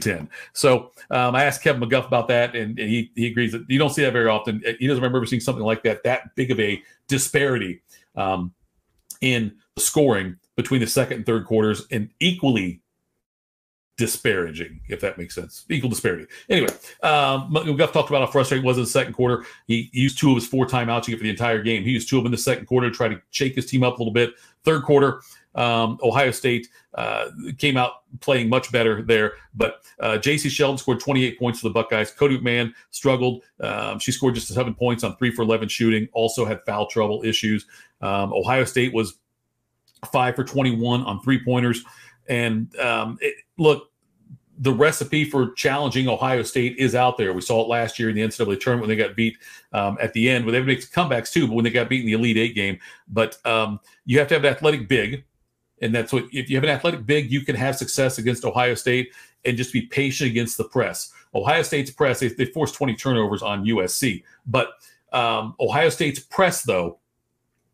10. 0.00 0.28
So 0.52 0.90
um, 1.10 1.34
I 1.36 1.44
asked 1.44 1.62
Kevin 1.62 1.88
McGuff 1.88 2.06
about 2.06 2.28
that, 2.28 2.56
and, 2.56 2.78
and, 2.78 2.88
he, 2.88 3.12
he 3.14 3.28
agrees 3.28 3.52
that 3.52 3.64
you 3.68 3.78
don't 3.78 3.90
see 3.90 4.02
that 4.02 4.12
very 4.12 4.28
often. 4.28 4.62
He 4.78 4.86
doesn't 4.86 5.02
remember 5.02 5.24
seeing 5.26 5.40
something 5.40 5.64
like 5.64 5.82
that, 5.84 6.02
that 6.02 6.34
big 6.34 6.50
of 6.50 6.58
a 6.58 6.82
disparity 7.06 7.80
um, 8.16 8.52
in 9.20 9.54
scoring 9.76 10.36
between 10.56 10.80
the 10.80 10.86
second 10.86 11.18
and 11.18 11.26
third 11.26 11.46
quarters, 11.46 11.86
and 11.90 12.10
equally 12.20 12.80
disparaging, 13.96 14.80
if 14.88 15.00
that 15.00 15.18
makes 15.18 15.34
sense. 15.34 15.64
Equal 15.68 15.90
disparity. 15.90 16.26
Anyway, 16.48 16.72
um, 17.02 17.52
McGuff 17.52 17.92
talked 17.92 18.10
about 18.10 18.20
how 18.24 18.26
frustrating 18.26 18.64
it 18.64 18.66
was 18.66 18.76
in 18.76 18.82
the 18.84 18.88
second 18.90 19.12
quarter. 19.12 19.44
He 19.66 19.88
used 19.92 20.18
two 20.18 20.30
of 20.30 20.36
his 20.36 20.46
four 20.46 20.66
timeouts 20.66 21.04
to 21.04 21.10
get 21.12 21.18
for 21.18 21.24
the 21.24 21.30
entire 21.30 21.62
game. 21.62 21.84
He 21.84 21.90
used 21.90 22.08
two 22.08 22.18
of 22.18 22.24
them 22.24 22.32
in 22.32 22.36
the 22.36 22.42
second 22.42 22.66
quarter 22.66 22.90
to 22.90 22.96
try 22.96 23.08
to 23.08 23.20
shake 23.30 23.54
his 23.54 23.66
team 23.66 23.82
up 23.82 23.98
a 23.98 23.98
little 23.98 24.12
bit. 24.12 24.30
Third 24.64 24.82
quarter, 24.82 25.20
Um, 25.54 25.98
Ohio 26.02 26.32
State 26.32 26.68
uh, 26.94 27.26
came 27.58 27.76
out 27.76 28.02
playing 28.20 28.48
much 28.48 28.72
better 28.72 29.02
there, 29.02 29.34
but 29.54 29.82
uh, 30.00 30.18
Jacy 30.18 30.48
Sheldon 30.48 30.78
scored 30.78 30.98
28 30.98 31.38
points 31.38 31.60
for 31.60 31.68
the 31.68 31.72
Buckeyes. 31.74 32.10
Cotie 32.10 32.38
McMahon 32.38 32.72
struggled. 32.90 33.44
Um, 33.60 34.00
she 34.00 34.10
scored 34.10 34.34
just 34.34 34.48
seven 34.48 34.74
points 34.74 35.04
on 35.04 35.16
three 35.16 35.30
for 35.30 35.42
11 35.42 35.68
shooting. 35.68 36.08
Also 36.12 36.44
had 36.44 36.60
foul 36.66 36.86
trouble 36.86 37.22
issues. 37.24 37.66
Um, 38.00 38.32
Ohio 38.32 38.64
State 38.64 38.92
was 38.92 39.18
five 40.12 40.34
for 40.34 40.42
21 40.44 41.02
on 41.02 41.20
three 41.20 41.42
pointers. 41.44 41.84
And 42.28 42.74
um, 42.78 43.18
it, 43.20 43.34
look, 43.58 43.90
the 44.58 44.72
recipe 44.72 45.24
for 45.24 45.52
challenging 45.52 46.08
Ohio 46.08 46.42
State 46.42 46.76
is 46.78 46.94
out 46.94 47.18
there. 47.18 47.32
We 47.32 47.40
saw 47.40 47.62
it 47.62 47.68
last 47.68 47.98
year 47.98 48.08
in 48.08 48.14
the 48.14 48.22
NCAA 48.22 48.60
tournament 48.60 48.88
when 48.88 48.96
they 48.96 49.02
got 49.02 49.16
beat 49.16 49.36
um, 49.72 49.98
at 50.00 50.12
the 50.12 50.30
end. 50.30 50.44
When 50.44 50.52
they 50.52 50.62
make 50.62 50.80
comebacks 50.90 51.32
too, 51.32 51.46
but 51.48 51.54
when 51.54 51.64
they 51.64 51.70
got 51.70 51.88
beat 51.88 52.00
in 52.00 52.06
the 52.06 52.12
Elite 52.12 52.36
Eight 52.36 52.54
game. 52.54 52.78
But 53.08 53.44
um, 53.44 53.80
you 54.04 54.18
have 54.18 54.28
to 54.28 54.34
have 54.34 54.44
an 54.44 54.52
athletic 54.52 54.88
big, 54.88 55.24
and 55.82 55.94
that's 55.94 56.12
what 56.12 56.24
if 56.32 56.48
you 56.48 56.56
have 56.56 56.64
an 56.64 56.70
athletic 56.70 57.04
big, 57.04 57.32
you 57.32 57.40
can 57.40 57.56
have 57.56 57.76
success 57.76 58.18
against 58.18 58.44
Ohio 58.44 58.74
State 58.74 59.12
and 59.44 59.56
just 59.56 59.72
be 59.72 59.82
patient 59.82 60.30
against 60.30 60.56
the 60.56 60.64
press. 60.64 61.12
Ohio 61.34 61.62
State's 61.62 61.90
press 61.90 62.20
they, 62.20 62.28
they 62.28 62.46
forced 62.46 62.74
20 62.74 62.94
turnovers 62.94 63.42
on 63.42 63.64
USC, 63.64 64.22
but 64.46 64.68
um, 65.12 65.54
Ohio 65.60 65.88
State's 65.88 66.20
press 66.20 66.62
though, 66.62 66.98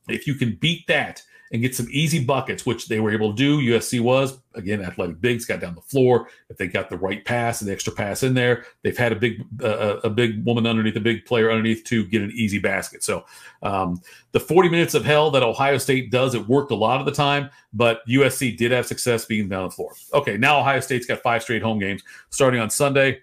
if 0.08 0.26
you 0.26 0.34
can 0.34 0.56
beat 0.56 0.86
that 0.86 1.22
and 1.52 1.62
get 1.62 1.74
some 1.74 1.88
easy 1.90 2.24
buckets, 2.24 2.64
which 2.64 2.86
they 2.86 3.00
were 3.00 3.10
able 3.10 3.34
to 3.34 3.36
do. 3.36 3.60
USC 3.60 4.00
was 4.00 4.38
again 4.54 4.80
athletic 4.82 5.20
bigs 5.20 5.44
got 5.44 5.60
down 5.60 5.74
the 5.74 5.80
floor. 5.80 6.28
If 6.48 6.56
they 6.56 6.68
got 6.68 6.88
the 6.90 6.96
right 6.96 7.24
pass 7.24 7.60
and 7.60 7.68
the 7.68 7.72
extra 7.72 7.92
pass 7.92 8.22
in 8.22 8.34
there, 8.34 8.64
they've 8.82 8.96
had 8.96 9.12
a 9.12 9.16
big 9.16 9.42
uh, 9.62 9.98
a 10.04 10.10
big 10.10 10.44
woman 10.44 10.66
underneath, 10.66 10.96
a 10.96 11.00
big 11.00 11.24
player 11.24 11.50
underneath 11.50 11.84
to 11.84 12.04
get 12.06 12.22
an 12.22 12.30
easy 12.34 12.58
basket. 12.58 13.02
So 13.02 13.24
um, 13.62 14.00
the 14.32 14.40
40 14.40 14.68
minutes 14.68 14.94
of 14.94 15.04
hell 15.04 15.30
that 15.32 15.42
Ohio 15.42 15.78
State 15.78 16.10
does, 16.10 16.34
it 16.34 16.46
worked 16.46 16.70
a 16.70 16.76
lot 16.76 17.00
of 17.00 17.06
the 17.06 17.12
time, 17.12 17.50
but 17.72 18.06
USC 18.06 18.56
did 18.56 18.70
have 18.70 18.86
success 18.86 19.24
being 19.24 19.48
down 19.48 19.64
the 19.64 19.70
floor. 19.70 19.92
Okay, 20.14 20.36
now 20.36 20.60
Ohio 20.60 20.80
State's 20.80 21.06
got 21.06 21.20
five 21.20 21.42
straight 21.42 21.62
home 21.62 21.78
games 21.78 22.02
starting 22.30 22.60
on 22.60 22.70
Sunday 22.70 23.20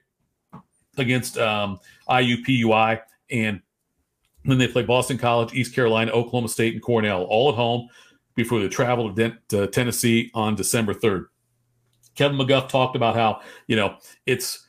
against 0.98 1.38
um, 1.38 1.79
IUPUI 2.10 3.01
and 3.29 3.62
then 4.46 4.57
they 4.57 4.67
play 4.67 4.84
Boston 4.84 5.17
College, 5.17 5.53
East 5.53 5.75
Carolina, 5.75 6.12
Oklahoma 6.12 6.48
State, 6.48 6.74
and 6.74 6.81
Cornell, 6.81 7.24
all 7.24 7.50
at 7.50 7.55
home 7.55 7.89
before 8.38 8.60
they 8.62 8.70
travel 8.70 9.13
to, 9.13 9.67
Tennessee 9.67 10.32
on 10.34 10.56
December 10.56 10.94
3rd. 10.94 11.25
Kevin 12.15 12.38
McGuff 12.38 12.70
talked 12.70 12.96
about 12.96 13.15
how, 13.15 13.41
you 13.67 13.75
know, 13.75 13.98
it's 14.25 14.65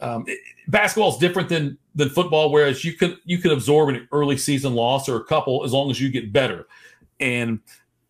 um, 0.00 0.24
it, 0.26 0.38
basketball 0.68 1.10
is 1.10 1.16
different 1.16 1.48
than 1.48 1.78
than 1.94 2.10
football, 2.10 2.50
whereas 2.50 2.84
you 2.84 2.92
can 2.92 3.16
you 3.24 3.38
can 3.38 3.52
absorb 3.52 3.88
an 3.88 4.08
early 4.12 4.36
season 4.36 4.74
loss 4.74 5.08
or 5.08 5.16
a 5.16 5.24
couple 5.24 5.64
as 5.64 5.72
long 5.72 5.90
as 5.90 6.00
you 6.00 6.10
get 6.10 6.32
better. 6.32 6.66
And 7.20 7.60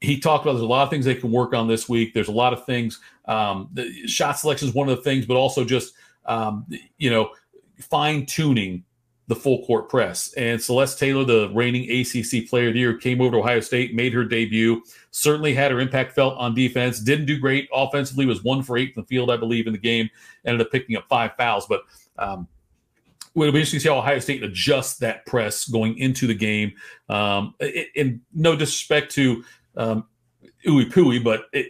he 0.00 0.18
talked 0.18 0.44
about 0.44 0.54
there's 0.54 0.62
a 0.62 0.66
lot 0.66 0.82
of 0.82 0.90
things 0.90 1.04
they 1.04 1.14
can 1.14 1.30
work 1.30 1.54
on 1.54 1.68
this 1.68 1.88
week. 1.88 2.14
There's 2.14 2.28
a 2.28 2.32
lot 2.32 2.52
of 2.52 2.64
things. 2.64 2.98
Um, 3.26 3.68
the 3.72 4.06
shot 4.06 4.38
selection 4.38 4.68
is 4.68 4.74
one 4.74 4.88
of 4.88 4.96
the 4.96 5.02
things, 5.02 5.26
but 5.26 5.36
also 5.36 5.64
just 5.64 5.94
um, 6.26 6.66
you 6.98 7.10
know 7.10 7.30
fine 7.78 8.24
tuning 8.26 8.84
the 9.32 9.40
full 9.40 9.64
court 9.64 9.88
press. 9.88 10.32
And 10.34 10.60
Celeste 10.60 10.98
Taylor, 10.98 11.24
the 11.24 11.50
reigning 11.54 11.90
ACC 11.90 12.48
Player 12.48 12.68
of 12.68 12.74
the 12.74 12.80
Year, 12.80 12.96
came 12.96 13.20
over 13.20 13.32
to 13.32 13.38
Ohio 13.38 13.60
State, 13.60 13.94
made 13.94 14.12
her 14.12 14.24
debut. 14.24 14.82
Certainly 15.10 15.54
had 15.54 15.70
her 15.70 15.80
impact 15.80 16.12
felt 16.12 16.36
on 16.38 16.54
defense. 16.54 17.00
Didn't 17.00 17.26
do 17.26 17.38
great 17.38 17.68
offensively. 17.72 18.26
Was 18.26 18.44
one 18.44 18.62
for 18.62 18.76
eight 18.76 18.92
in 18.94 19.02
the 19.02 19.06
field, 19.06 19.30
I 19.30 19.36
believe, 19.36 19.66
in 19.66 19.72
the 19.72 19.78
game. 19.78 20.10
Ended 20.44 20.66
up 20.66 20.72
picking 20.72 20.96
up 20.96 21.06
five 21.08 21.32
fouls, 21.36 21.66
but. 21.66 21.82
Um, 22.18 22.48
It'll 23.34 23.50
be 23.50 23.60
interesting 23.60 23.78
to 23.78 23.84
see 23.84 23.88
how 23.88 23.96
Ohio 23.96 24.18
State 24.18 24.42
adjusts 24.42 24.98
that 24.98 25.24
press 25.24 25.66
going 25.66 25.96
into 25.96 26.26
the 26.26 26.34
game. 26.34 26.74
Um, 27.08 27.54
and 27.96 28.20
no 28.34 28.54
disrespect 28.54 29.10
to 29.12 29.42
um, 29.74 30.04
Ooey 30.66 30.92
Pooey, 30.92 31.24
but 31.24 31.46
it, 31.54 31.68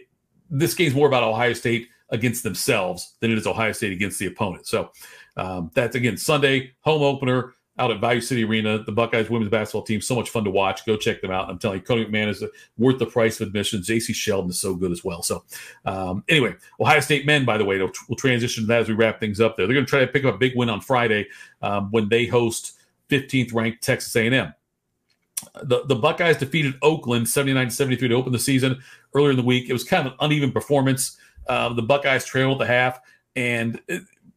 this 0.49 0.73
game's 0.73 0.93
more 0.93 1.07
about 1.07 1.23
Ohio 1.23 1.53
State 1.53 1.87
against 2.09 2.43
themselves 2.43 3.15
than 3.21 3.31
it 3.31 3.37
is 3.37 3.47
Ohio 3.47 3.71
State 3.71 3.93
against 3.93 4.19
the 4.19 4.25
opponent. 4.25 4.67
So 4.67 4.91
um, 5.37 5.71
that's 5.73 5.95
again 5.95 6.17
Sunday 6.17 6.73
home 6.81 7.01
opener 7.01 7.53
out 7.79 7.91
at 7.91 7.99
Value 7.99 8.21
City 8.21 8.43
Arena. 8.43 8.83
The 8.83 8.91
Buckeyes 8.91 9.29
women's 9.29 9.49
basketball 9.49 9.81
team 9.81 9.99
so 10.01 10.15
much 10.15 10.29
fun 10.29 10.43
to 10.43 10.51
watch. 10.51 10.85
Go 10.85 10.95
check 10.95 11.21
them 11.21 11.31
out. 11.31 11.49
I'm 11.49 11.57
telling 11.57 11.79
you, 11.79 11.83
Cotie 11.83 12.05
McMahon 12.05 12.27
is 12.27 12.43
worth 12.77 12.99
the 12.99 13.05
price 13.05 13.41
of 13.41 13.47
admission. 13.47 13.81
Jacy 13.81 14.13
Sheldon 14.13 14.51
is 14.51 14.59
so 14.59 14.75
good 14.75 14.91
as 14.91 15.03
well. 15.03 15.23
So 15.23 15.43
um, 15.85 16.23
anyway, 16.29 16.55
Ohio 16.79 16.99
State 16.99 17.25
men, 17.25 17.45
by 17.45 17.57
the 17.57 17.65
way, 17.65 17.79
we'll 17.79 18.15
transition 18.17 18.63
to 18.63 18.67
that 18.67 18.81
as 18.81 18.89
we 18.89 18.93
wrap 18.93 19.19
things 19.19 19.41
up. 19.41 19.57
There, 19.57 19.65
they're 19.65 19.73
going 19.73 19.85
to 19.85 19.89
try 19.89 20.01
to 20.01 20.07
pick 20.07 20.23
up 20.25 20.35
a 20.35 20.37
big 20.37 20.55
win 20.55 20.69
on 20.69 20.81
Friday 20.81 21.27
um, 21.61 21.89
when 21.91 22.09
they 22.09 22.25
host 22.25 22.77
15th 23.09 23.53
ranked 23.53 23.83
Texas 23.83 24.15
A&M. 24.15 24.53
The, 25.63 25.85
the 25.85 25.95
Buckeyes 25.95 26.37
defeated 26.37 26.75
Oakland 26.81 27.27
79 27.27 27.69
73 27.69 28.07
to 28.07 28.15
open 28.15 28.31
the 28.31 28.39
season 28.39 28.81
earlier 29.13 29.31
in 29.31 29.35
the 29.35 29.43
week. 29.43 29.69
It 29.69 29.73
was 29.73 29.83
kind 29.83 30.07
of 30.07 30.13
an 30.13 30.19
uneven 30.21 30.51
performance. 30.51 31.17
Uh, 31.47 31.73
the 31.73 31.81
Buckeyes 31.81 32.23
trailed 32.23 32.59
the 32.59 32.65
half, 32.65 32.99
and 33.35 33.81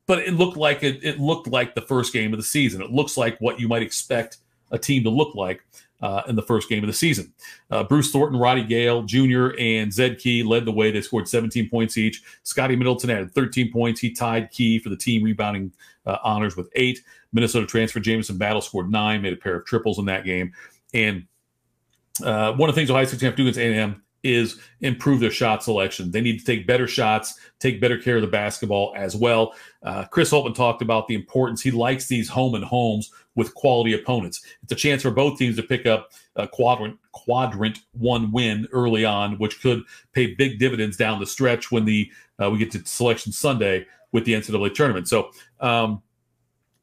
but 0.07 0.21
it 0.21 0.35
looked 0.35 0.57
like 0.57 0.83
it, 0.83 1.03
it 1.03 1.21
looked 1.21 1.49
like 1.49 1.75
the 1.75 1.83
first 1.83 2.13
game 2.13 2.33
of 2.33 2.39
the 2.39 2.45
season. 2.45 2.81
It 2.83 2.91
looks 2.91 3.17
like 3.17 3.39
what 3.41 3.61
you 3.61 3.69
might 3.69 3.83
expect 3.83 4.39
a 4.71 4.79
team 4.79 5.05
to 5.05 5.11
look 5.11 5.35
like 5.35 5.63
uh, 6.01 6.23
in 6.29 6.37
the 6.37 6.43
first 6.43 6.69
game 6.69 6.83
of 6.83 6.89
the 6.89 6.95
season. 6.95 7.33
Uh, 7.71 7.85
Bruce 7.85 8.11
Thornton, 8.11 8.39
Roddy 8.39 8.65
Gayle 8.65 9.03
Jr., 9.03 9.49
and 9.59 9.93
Zed 9.93 10.19
Key 10.19 10.43
led 10.43 10.65
the 10.65 10.73
way. 10.73 10.91
They 10.91 11.01
scored 11.01 11.29
17 11.29 11.71
points 11.71 11.97
each. 11.97 12.23
Scotty 12.43 12.77
Middleton 12.77 13.11
added 13.11 13.35
13 13.35 13.73
points. 13.73 14.01
He 14.01 14.13
tied 14.13 14.51
Key 14.51 14.79
for 14.79 14.89
the 14.89 14.97
team 14.97 15.23
rebounding 15.23 15.73
uh, 16.05 16.19
honors 16.23 16.57
with 16.57 16.69
eight. 16.75 17.03
Minnesota 17.33 17.67
transfer 17.67 18.01
Jamison 18.01 18.39
Battle 18.39 18.61
scored 18.61 18.91
nine, 18.91 19.23
made 19.23 19.33
a 19.33 19.37
pair 19.37 19.57
of 19.57 19.65
triples 19.67 19.99
in 19.99 20.05
that 20.07 20.25
game. 20.25 20.53
And 20.95 21.27
uh, 22.25 22.53
one 22.53 22.69
of 22.69 22.75
the 22.75 22.81
things 22.81 22.91
Ohio 22.91 23.05
State's 23.05 23.23
going 23.23 23.33
to 23.35 23.43
have 23.43 23.53
to 23.53 23.53
do 23.53 23.61
against 23.61 23.79
A&M 23.79 24.03
is 24.35 24.59
improve 24.81 25.21
their 25.21 25.31
shot 25.31 25.63
selection. 25.63 26.11
They 26.11 26.21
need 26.21 26.39
to 26.39 26.45
take 26.45 26.67
better 26.67 26.87
shots, 26.87 27.39
take 27.59 27.81
better 27.81 27.99
care 27.99 28.17
of 28.17 28.23
the 28.23 28.29
basketball 28.29 28.93
as 28.97 29.17
well. 29.17 29.55
Uh, 29.83 30.05
Chris 30.05 30.31
Holtmann 30.31 30.55
talked 30.55 30.83
about 30.83 31.09
the 31.09 31.15
importance. 31.15 31.63
He 31.63 31.71
likes 31.71 32.07
these 32.07 32.29
home 32.29 32.55
and 32.55 32.65
homes 32.65 33.13
with 33.35 33.55
quality 33.55 33.95
opponents. 33.95 34.43
It's 34.63 34.73
a 34.73 34.77
chance 34.77 35.03
for 35.03 35.11
both 35.11 35.39
teams 35.39 35.57
to 35.57 35.63
pick 35.63 35.87
up 35.87 36.13
a 36.37 36.49
quadrant 36.49 36.99
quadrant 37.13 37.81
one 37.93 38.33
win 38.33 38.69
early 38.73 39.05
on, 39.05 39.39
which 39.39 39.61
could 39.61 39.83
pay 40.13 40.35
big 40.35 40.59
dividends 40.59 40.97
down 40.97 41.21
the 41.21 41.27
stretch 41.27 41.71
when 41.71 41.85
the 41.85 42.11
uh, 42.43 42.51
we 42.51 42.59
get 42.59 42.71
to 42.73 42.85
Selection 42.85 43.33
Sunday 43.33 43.87
with 44.13 44.25
the 44.25 44.35
NCAA 44.35 44.75
tournament. 44.75 45.09
So. 45.09 45.31
Um, 45.61 46.03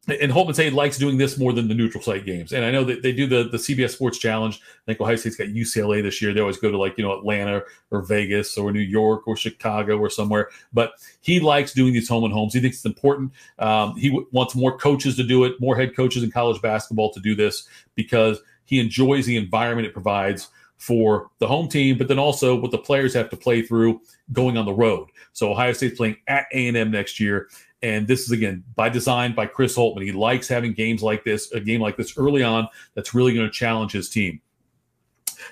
and 0.08 0.32
Holtmann 0.34 0.56
say 0.56 0.70
likes 0.70 0.98
doing 0.98 1.18
this 1.18 1.38
more 1.38 1.54
than 1.54 1.70
the 1.70 1.74
neutral 1.74 2.04
site 2.04 2.26
games. 2.26 2.52
And 2.52 2.66
I 2.66 2.72
know 2.72 2.84
that 2.84 3.02
they 3.02 3.14
do 3.14 3.26
the, 3.26 3.46
the 3.46 3.58
CBS 3.58 3.92
Sports 3.92 4.18
Challenge. 4.18 4.60
I 4.62 4.86
think 4.86 5.00
Ohio 5.00 5.16
State's 5.16 5.38
got 5.38 5.48
UCLA 5.48 6.04
this 6.04 6.22
year. 6.22 6.34
They 6.34 6.42
always 6.42 6.58
go 6.58 6.70
to 6.70 6.78
like, 6.78 6.98
you 6.98 7.06
know, 7.06 7.18
Atlanta 7.18 7.64
or 7.90 8.02
Vegas 8.02 8.58
or 8.58 8.74
New 8.74 8.82
York 8.82 9.28
or 9.28 9.38
Chicago 9.38 9.98
or 9.98 10.10
somewhere. 10.10 10.50
But 10.74 10.94
he 11.22 11.40
likes 11.40 11.74
doing 11.74 11.94
these 11.94 12.10
home 12.10 12.26
and 12.26 12.34
homes. 12.34 12.54
He 12.54 12.60
thinks 12.60 12.78
it's 12.78 12.86
important. 12.86 13.32
Um, 13.60 13.96
he 13.96 14.10
w- 14.10 14.28
wants 14.34 14.56
more 14.56 14.78
coaches 14.78 15.16
to 15.16 15.24
do 15.24 15.46
it, 15.46 15.60
more 15.62 15.78
head 15.78 15.96
coaches 15.96 16.22
in 16.22 16.32
college 16.32 16.62
basketball 16.62 17.12
to 17.14 17.22
do 17.22 17.34
this 17.34 17.68
because 17.96 18.42
he 18.66 18.82
enjoys 18.82 19.26
the 19.26 19.38
environment 19.38 19.88
it 19.88 19.94
provides 19.94 20.50
for 20.84 21.30
the 21.40 21.48
home 21.48 21.70
team, 21.70 21.98
but 21.98 22.10
then 22.10 22.20
also 22.20 22.60
what 22.60 22.72
the 22.72 22.78
players 22.78 23.14
have 23.14 23.30
to 23.30 23.38
play 23.38 23.62
through 23.62 24.02
going 24.34 24.58
on 24.58 24.66
the 24.66 24.74
road. 24.74 25.08
So 25.32 25.50
Ohio 25.50 25.72
State's 25.72 25.96
playing 25.96 26.18
at 26.28 26.46
A&M 26.52 26.92
next 26.92 27.22
year, 27.22 27.48
and 27.84 28.08
this 28.08 28.22
is 28.22 28.32
again 28.32 28.64
by 28.76 28.90
design 28.90 29.36
by 29.36 29.46
Chris 29.46 29.76
Holtmann. 29.78 30.04
He 30.04 30.14
likes 30.14 30.48
having 30.48 30.74
games 30.74 31.04
like 31.04 31.24
this, 31.24 31.52
a 31.52 31.60
game 31.60 31.82
like 31.82 31.98
this 31.98 32.18
early 32.18 32.42
on 32.42 32.68
that's 32.96 33.14
really 33.14 33.34
going 33.34 33.46
to 33.46 33.52
challenge 33.52 33.92
his 33.92 34.10
team. 34.10 34.42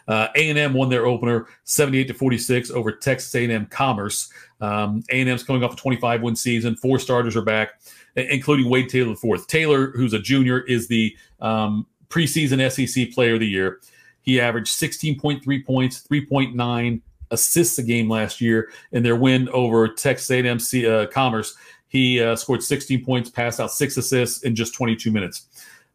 Uh, 0.07 0.29
A&M 0.35 0.73
won 0.73 0.89
their 0.89 1.05
opener 1.05 1.47
78 1.65 2.07
to 2.07 2.13
46 2.13 2.71
over 2.71 2.93
Texas 2.93 3.35
A&M 3.35 3.65
Commerce. 3.65 4.31
Um, 4.61 5.03
A&M's 5.11 5.43
coming 5.43 5.63
off 5.63 5.73
a 5.73 5.75
25 5.75 6.21
win 6.21 6.35
season. 6.35 6.77
Four 6.77 6.97
starters 6.97 7.35
are 7.35 7.41
back, 7.41 7.81
including 8.15 8.69
Wade 8.69 8.87
Taylor 8.87 9.11
IV. 9.11 9.47
Taylor, 9.47 9.91
who's 9.91 10.13
a 10.13 10.19
junior, 10.19 10.61
is 10.61 10.87
the 10.87 11.15
um, 11.41 11.85
preseason 12.07 12.71
SEC 12.71 13.11
Player 13.11 13.33
of 13.33 13.41
the 13.41 13.47
Year. 13.47 13.81
He 14.21 14.39
averaged 14.39 14.71
16.3 14.79 15.65
points, 15.65 16.07
3.9 16.09 17.01
assists 17.31 17.77
a 17.79 17.83
game 17.83 18.09
last 18.09 18.39
year 18.39 18.69
in 18.91 19.03
their 19.03 19.15
win 19.15 19.49
over 19.49 19.87
Texas 19.87 20.29
A&M 20.31 20.59
uh, 20.85 21.07
Commerce. 21.07 21.55
He 21.91 22.21
uh, 22.21 22.37
scored 22.37 22.63
16 22.63 23.03
points, 23.03 23.29
passed 23.29 23.59
out 23.59 23.69
six 23.69 23.97
assists 23.97 24.43
in 24.43 24.55
just 24.55 24.73
22 24.73 25.11
minutes. 25.11 25.47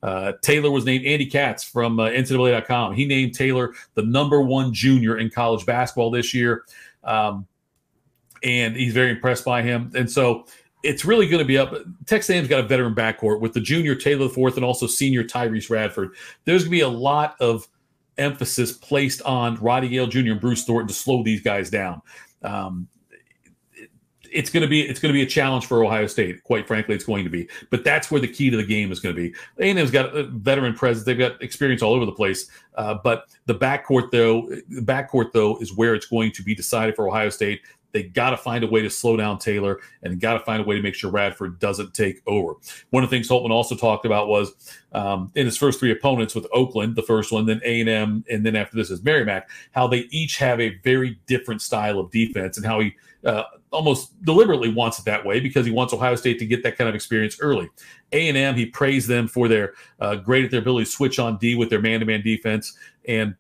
Uh, 0.03 0.33
Taylor 0.43 0.71
was 0.71 0.85
named 0.85 1.07
Andy 1.07 1.25
Katz 1.25 1.65
from 1.65 1.99
uh, 1.99 2.11
NCAA.com. 2.11 2.93
He 2.93 3.07
named 3.07 3.35
Taylor 3.35 3.73
the 3.95 4.03
number 4.03 4.43
one 4.43 4.75
junior 4.75 5.17
in 5.17 5.31
college 5.31 5.65
basketball 5.65 6.11
this 6.11 6.35
year. 6.35 6.65
Um, 7.03 7.47
and 8.43 8.77
he's 8.77 8.93
very 8.93 9.11
impressed 9.11 9.47
by 9.47 9.63
him. 9.63 9.91
And 9.95 10.11
so 10.11 10.45
it's 10.83 11.07
really 11.07 11.27
going 11.27 11.39
to 11.39 11.47
be 11.47 11.57
up. 11.57 11.75
Texas 12.05 12.29
A&M's 12.29 12.47
got 12.47 12.61
a 12.61 12.69
veteran 12.69 12.95
backcourt 12.95 13.41
with 13.41 13.55
the 13.55 13.61
junior 13.61 13.95
Taylor 13.95 14.29
Fourth 14.29 14.57
and 14.57 14.65
also 14.67 14.87
senior 14.87 15.25
Tyrece 15.25 15.71
Radford. 15.71 16.11
There's 16.45 16.65
going 16.65 16.73
to 16.73 16.77
be 16.77 16.81
a 16.81 16.89
lot 16.89 17.37
of 17.41 17.67
emphasis 18.19 18.73
placed 18.73 19.23
on 19.23 19.57
Roddy 19.57 19.89
Gayle 19.89 20.07
Jr. 20.09 20.33
and 20.33 20.41
Bruce 20.41 20.65
Thornton 20.65 20.89
to 20.89 20.95
slow 20.95 21.23
these 21.23 21.41
guys 21.41 21.71
down. 21.71 22.03
Um, 22.43 22.87
it's 24.37 24.51
going 24.51 24.63
to 24.63 24.69
be 24.69 24.83
it's 24.83 25.01
going 25.01 25.13
to 25.13 25.17
be 25.17 25.23
a 25.23 25.27
challenge 25.27 25.67
for 25.67 25.83
Ohio 25.83 26.07
State. 26.07 26.45
Quite 26.45 26.67
frankly, 26.67 26.95
it's 26.95 27.05
going 27.05 27.25
to 27.25 27.31
be. 27.31 27.49
But 27.71 27.85
that's 27.85 28.11
where 28.11 28.21
the 28.21 28.29
key 28.29 28.51
to 28.51 28.57
the 28.57 28.65
game 28.65 28.93
is 28.93 29.01
going 29.01 29.15
to 29.15 29.21
be. 29.21 29.35
A 29.59 29.71
and 29.71 29.79
M's 29.79 29.91
got 29.91 30.15
a 30.15 30.25
veteran 30.25 30.75
presence. 30.75 31.07
They've 31.07 31.19
got 31.19 31.43
experience 31.43 31.83
all 31.83 31.95
over 31.95 32.05
the 32.05 32.13
place. 32.13 32.51
Uh, 32.75 32.97
but 33.03 33.29
the 33.47 33.55
backcourt 33.55 34.11
though, 34.13 34.49
the 34.69 34.83
backcourt 34.83 35.33
though 35.33 35.57
is 35.59 35.75
where 35.75 35.95
it's 35.95 36.07
going 36.07 36.33
to 36.33 36.43
be 36.43 36.55
decided 36.55 36.95
for 36.95 37.09
Ohio 37.09 37.31
State. 37.31 37.63
They 37.93 38.03
got 38.03 38.31
to 38.31 38.37
find 38.37 38.63
a 38.63 38.67
way 38.67 38.83
to 38.83 38.91
slow 38.91 39.17
down 39.17 39.39
Taylor 39.39 39.81
and 40.03 40.21
got 40.21 40.35
to 40.35 40.41
find 40.41 40.63
a 40.63 40.67
way 40.67 40.77
to 40.77 40.83
make 40.83 40.95
sure 40.95 41.11
Radford 41.11 41.59
doesn't 41.59 41.95
take 41.95 42.21
over. 42.27 42.57
One 42.91 43.03
of 43.03 43.09
the 43.09 43.17
things 43.17 43.27
Holtmann 43.27 43.51
also 43.51 43.75
talked 43.75 44.05
about 44.05 44.29
was 44.29 44.53
um, 44.93 45.33
in 45.35 45.47
his 45.47 45.57
first 45.57 45.81
three 45.81 45.93
opponents 45.93 46.35
with 46.35 46.47
Oakland, 46.53 46.95
the 46.95 47.03
first 47.03 47.33
one, 47.33 47.47
then 47.47 47.63
A 47.65 47.81
and 47.81 47.89
M, 47.89 48.25
and 48.31 48.45
then 48.45 48.55
after 48.55 48.77
this 48.77 48.91
is 48.91 49.03
Merrimack, 49.03 49.49
how 49.73 49.87
they 49.87 50.01
each 50.11 50.37
have 50.37 50.61
a 50.61 50.77
very 50.85 51.19
different 51.27 51.63
style 51.63 51.99
of 51.99 52.11
defense 52.11 52.59
and 52.59 52.67
how 52.67 52.81
he 52.81 52.95
uh, 53.27 53.45
almost 53.71 54.23
deliberately 54.25 54.73
wants 54.73 54.99
it 54.99 55.05
that 55.05 55.25
way 55.25 55.41
because 55.41 55.67
he 55.67 55.73
wants 55.73 55.93
Ohio 55.93 56.15
State 56.15 56.39
to 56.39 56.47
get 56.47 56.63
that 56.63 56.79
kind 56.79 56.89
of 56.89 56.95
experience 56.95 57.39
early. 57.41 57.69
A 58.13 58.29
and 58.29 58.37
M, 58.37 58.55
he 58.55 58.67
praised 58.67 59.09
them 59.09 59.29
for 59.29 59.49
their 59.49 59.75
uh, 60.01 60.17
great 60.17 60.45
at 60.45 60.51
their 60.51 60.61
ability 60.61 60.85
to 60.85 60.91
switch 60.91 61.19
on 61.19 61.37
D 61.39 61.55
with 61.55 61.69
their 61.69 61.83
man-to-man 61.83 62.23
defense 62.23 62.79
and 63.07 63.35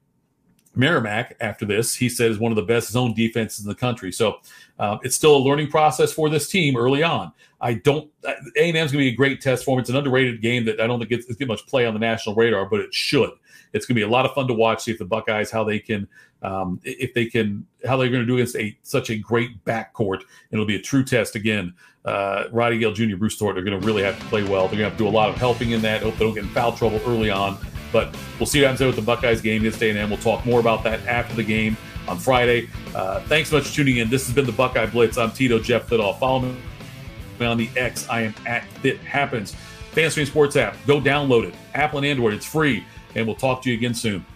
Merrimack 0.76 1.36
after 1.40 1.64
this, 1.64 1.94
he 1.94 2.08
said, 2.08 2.30
is 2.30 2.38
one 2.38 2.52
of 2.52 2.56
the 2.56 2.62
best 2.62 2.90
zone 2.90 3.14
defenses 3.14 3.64
in 3.64 3.68
the 3.68 3.74
country. 3.74 4.12
So 4.12 4.40
uh, 4.78 4.98
it's 5.02 5.16
still 5.16 5.36
a 5.36 5.38
learning 5.38 5.70
process 5.70 6.12
for 6.12 6.28
this 6.28 6.48
team 6.48 6.76
early 6.76 7.02
on. 7.02 7.32
I 7.60 7.74
don't. 7.74 8.10
A 8.24 8.68
and 8.68 8.76
M 8.76 8.84
is 8.84 8.92
going 8.92 9.04
to 9.04 9.08
be 9.08 9.14
a 9.14 9.16
great 9.16 9.40
test 9.40 9.64
for 9.64 9.74
him. 9.74 9.80
It's 9.80 9.88
an 9.88 9.96
underrated 9.96 10.42
game 10.42 10.66
that 10.66 10.78
I 10.78 10.86
don't 10.86 10.98
think 10.98 11.08
gets, 11.08 11.34
get 11.34 11.48
much 11.48 11.66
play 11.66 11.86
on 11.86 11.94
the 11.94 12.00
national 12.00 12.34
radar, 12.34 12.66
but 12.66 12.80
it 12.80 12.92
should. 12.92 13.30
It's 13.72 13.86
going 13.86 13.94
to 13.94 13.98
be 13.98 14.02
a 14.02 14.08
lot 14.08 14.26
of 14.26 14.32
fun 14.32 14.48
to 14.48 14.54
watch. 14.54 14.84
See 14.84 14.92
if 14.92 14.98
the 14.98 15.04
Buckeyes 15.04 15.50
how 15.50 15.64
they 15.64 15.78
can, 15.78 16.08
um, 16.42 16.80
if 16.84 17.14
they 17.14 17.26
can, 17.26 17.66
how 17.86 17.96
they're 17.96 18.08
going 18.08 18.22
to 18.22 18.26
do 18.26 18.34
against 18.34 18.56
a 18.56 18.76
such 18.82 19.10
a 19.10 19.16
great 19.16 19.64
backcourt. 19.64 20.22
It'll 20.50 20.66
be 20.66 20.76
a 20.76 20.82
true 20.82 21.04
test 21.04 21.34
again. 21.34 21.74
Uh, 22.04 22.44
Roddy 22.52 22.78
Gayle 22.78 22.92
Jr., 22.92 23.16
Bruce 23.16 23.36
Thornton 23.36 23.62
are 23.62 23.68
going 23.68 23.80
to 23.80 23.86
really 23.86 24.02
have 24.02 24.18
to 24.18 24.24
play 24.26 24.42
well. 24.44 24.68
They're 24.68 24.78
going 24.78 24.90
to 24.90 24.90
have 24.90 24.98
to 24.98 25.04
do 25.04 25.08
a 25.08 25.10
lot 25.10 25.28
of 25.28 25.36
helping 25.36 25.72
in 25.72 25.82
that. 25.82 26.02
Hope 26.02 26.16
they 26.16 26.24
don't 26.24 26.34
get 26.34 26.44
in 26.44 26.50
foul 26.50 26.72
trouble 26.72 27.00
early 27.04 27.30
on. 27.30 27.58
But 27.92 28.16
we'll 28.38 28.46
see 28.46 28.60
what 28.60 28.70
happens 28.70 28.86
with 28.86 28.96
the 28.96 29.02
Buckeyes 29.02 29.40
game 29.40 29.62
against 29.62 29.82
A&M. 29.82 30.10
We'll 30.10 30.18
talk 30.18 30.44
more 30.46 30.60
about 30.60 30.84
that 30.84 31.04
after 31.06 31.34
the 31.34 31.42
game 31.42 31.76
on 32.06 32.18
Friday. 32.18 32.68
Uh, 32.94 33.20
thanks 33.22 33.50
so 33.50 33.56
much 33.56 33.66
for 33.66 33.74
tuning 33.74 33.96
in. 33.96 34.08
This 34.08 34.26
has 34.26 34.34
been 34.34 34.46
the 34.46 34.52
Buckeye 34.52 34.86
Blitz. 34.86 35.18
I'm 35.18 35.32
Tito 35.32 35.58
Jeff 35.58 35.88
Thitoff. 35.88 36.18
Follow 36.18 36.40
me 36.40 37.46
on 37.46 37.56
the 37.56 37.68
X. 37.76 38.08
I 38.08 38.22
am 38.22 38.34
at 38.46 38.68
Thit 38.82 38.98
Happens. 39.00 39.54
Fanstream 39.92 40.26
Sports 40.26 40.56
app. 40.56 40.76
Go 40.86 41.00
download 41.00 41.44
it. 41.44 41.54
Apple 41.74 41.98
and 41.98 42.06
Android. 42.06 42.34
It's 42.34 42.46
free. 42.46 42.84
And 43.16 43.26
we'll 43.26 43.34
talk 43.34 43.62
to 43.62 43.70
you 43.70 43.76
again 43.76 43.94
soon. 43.94 44.26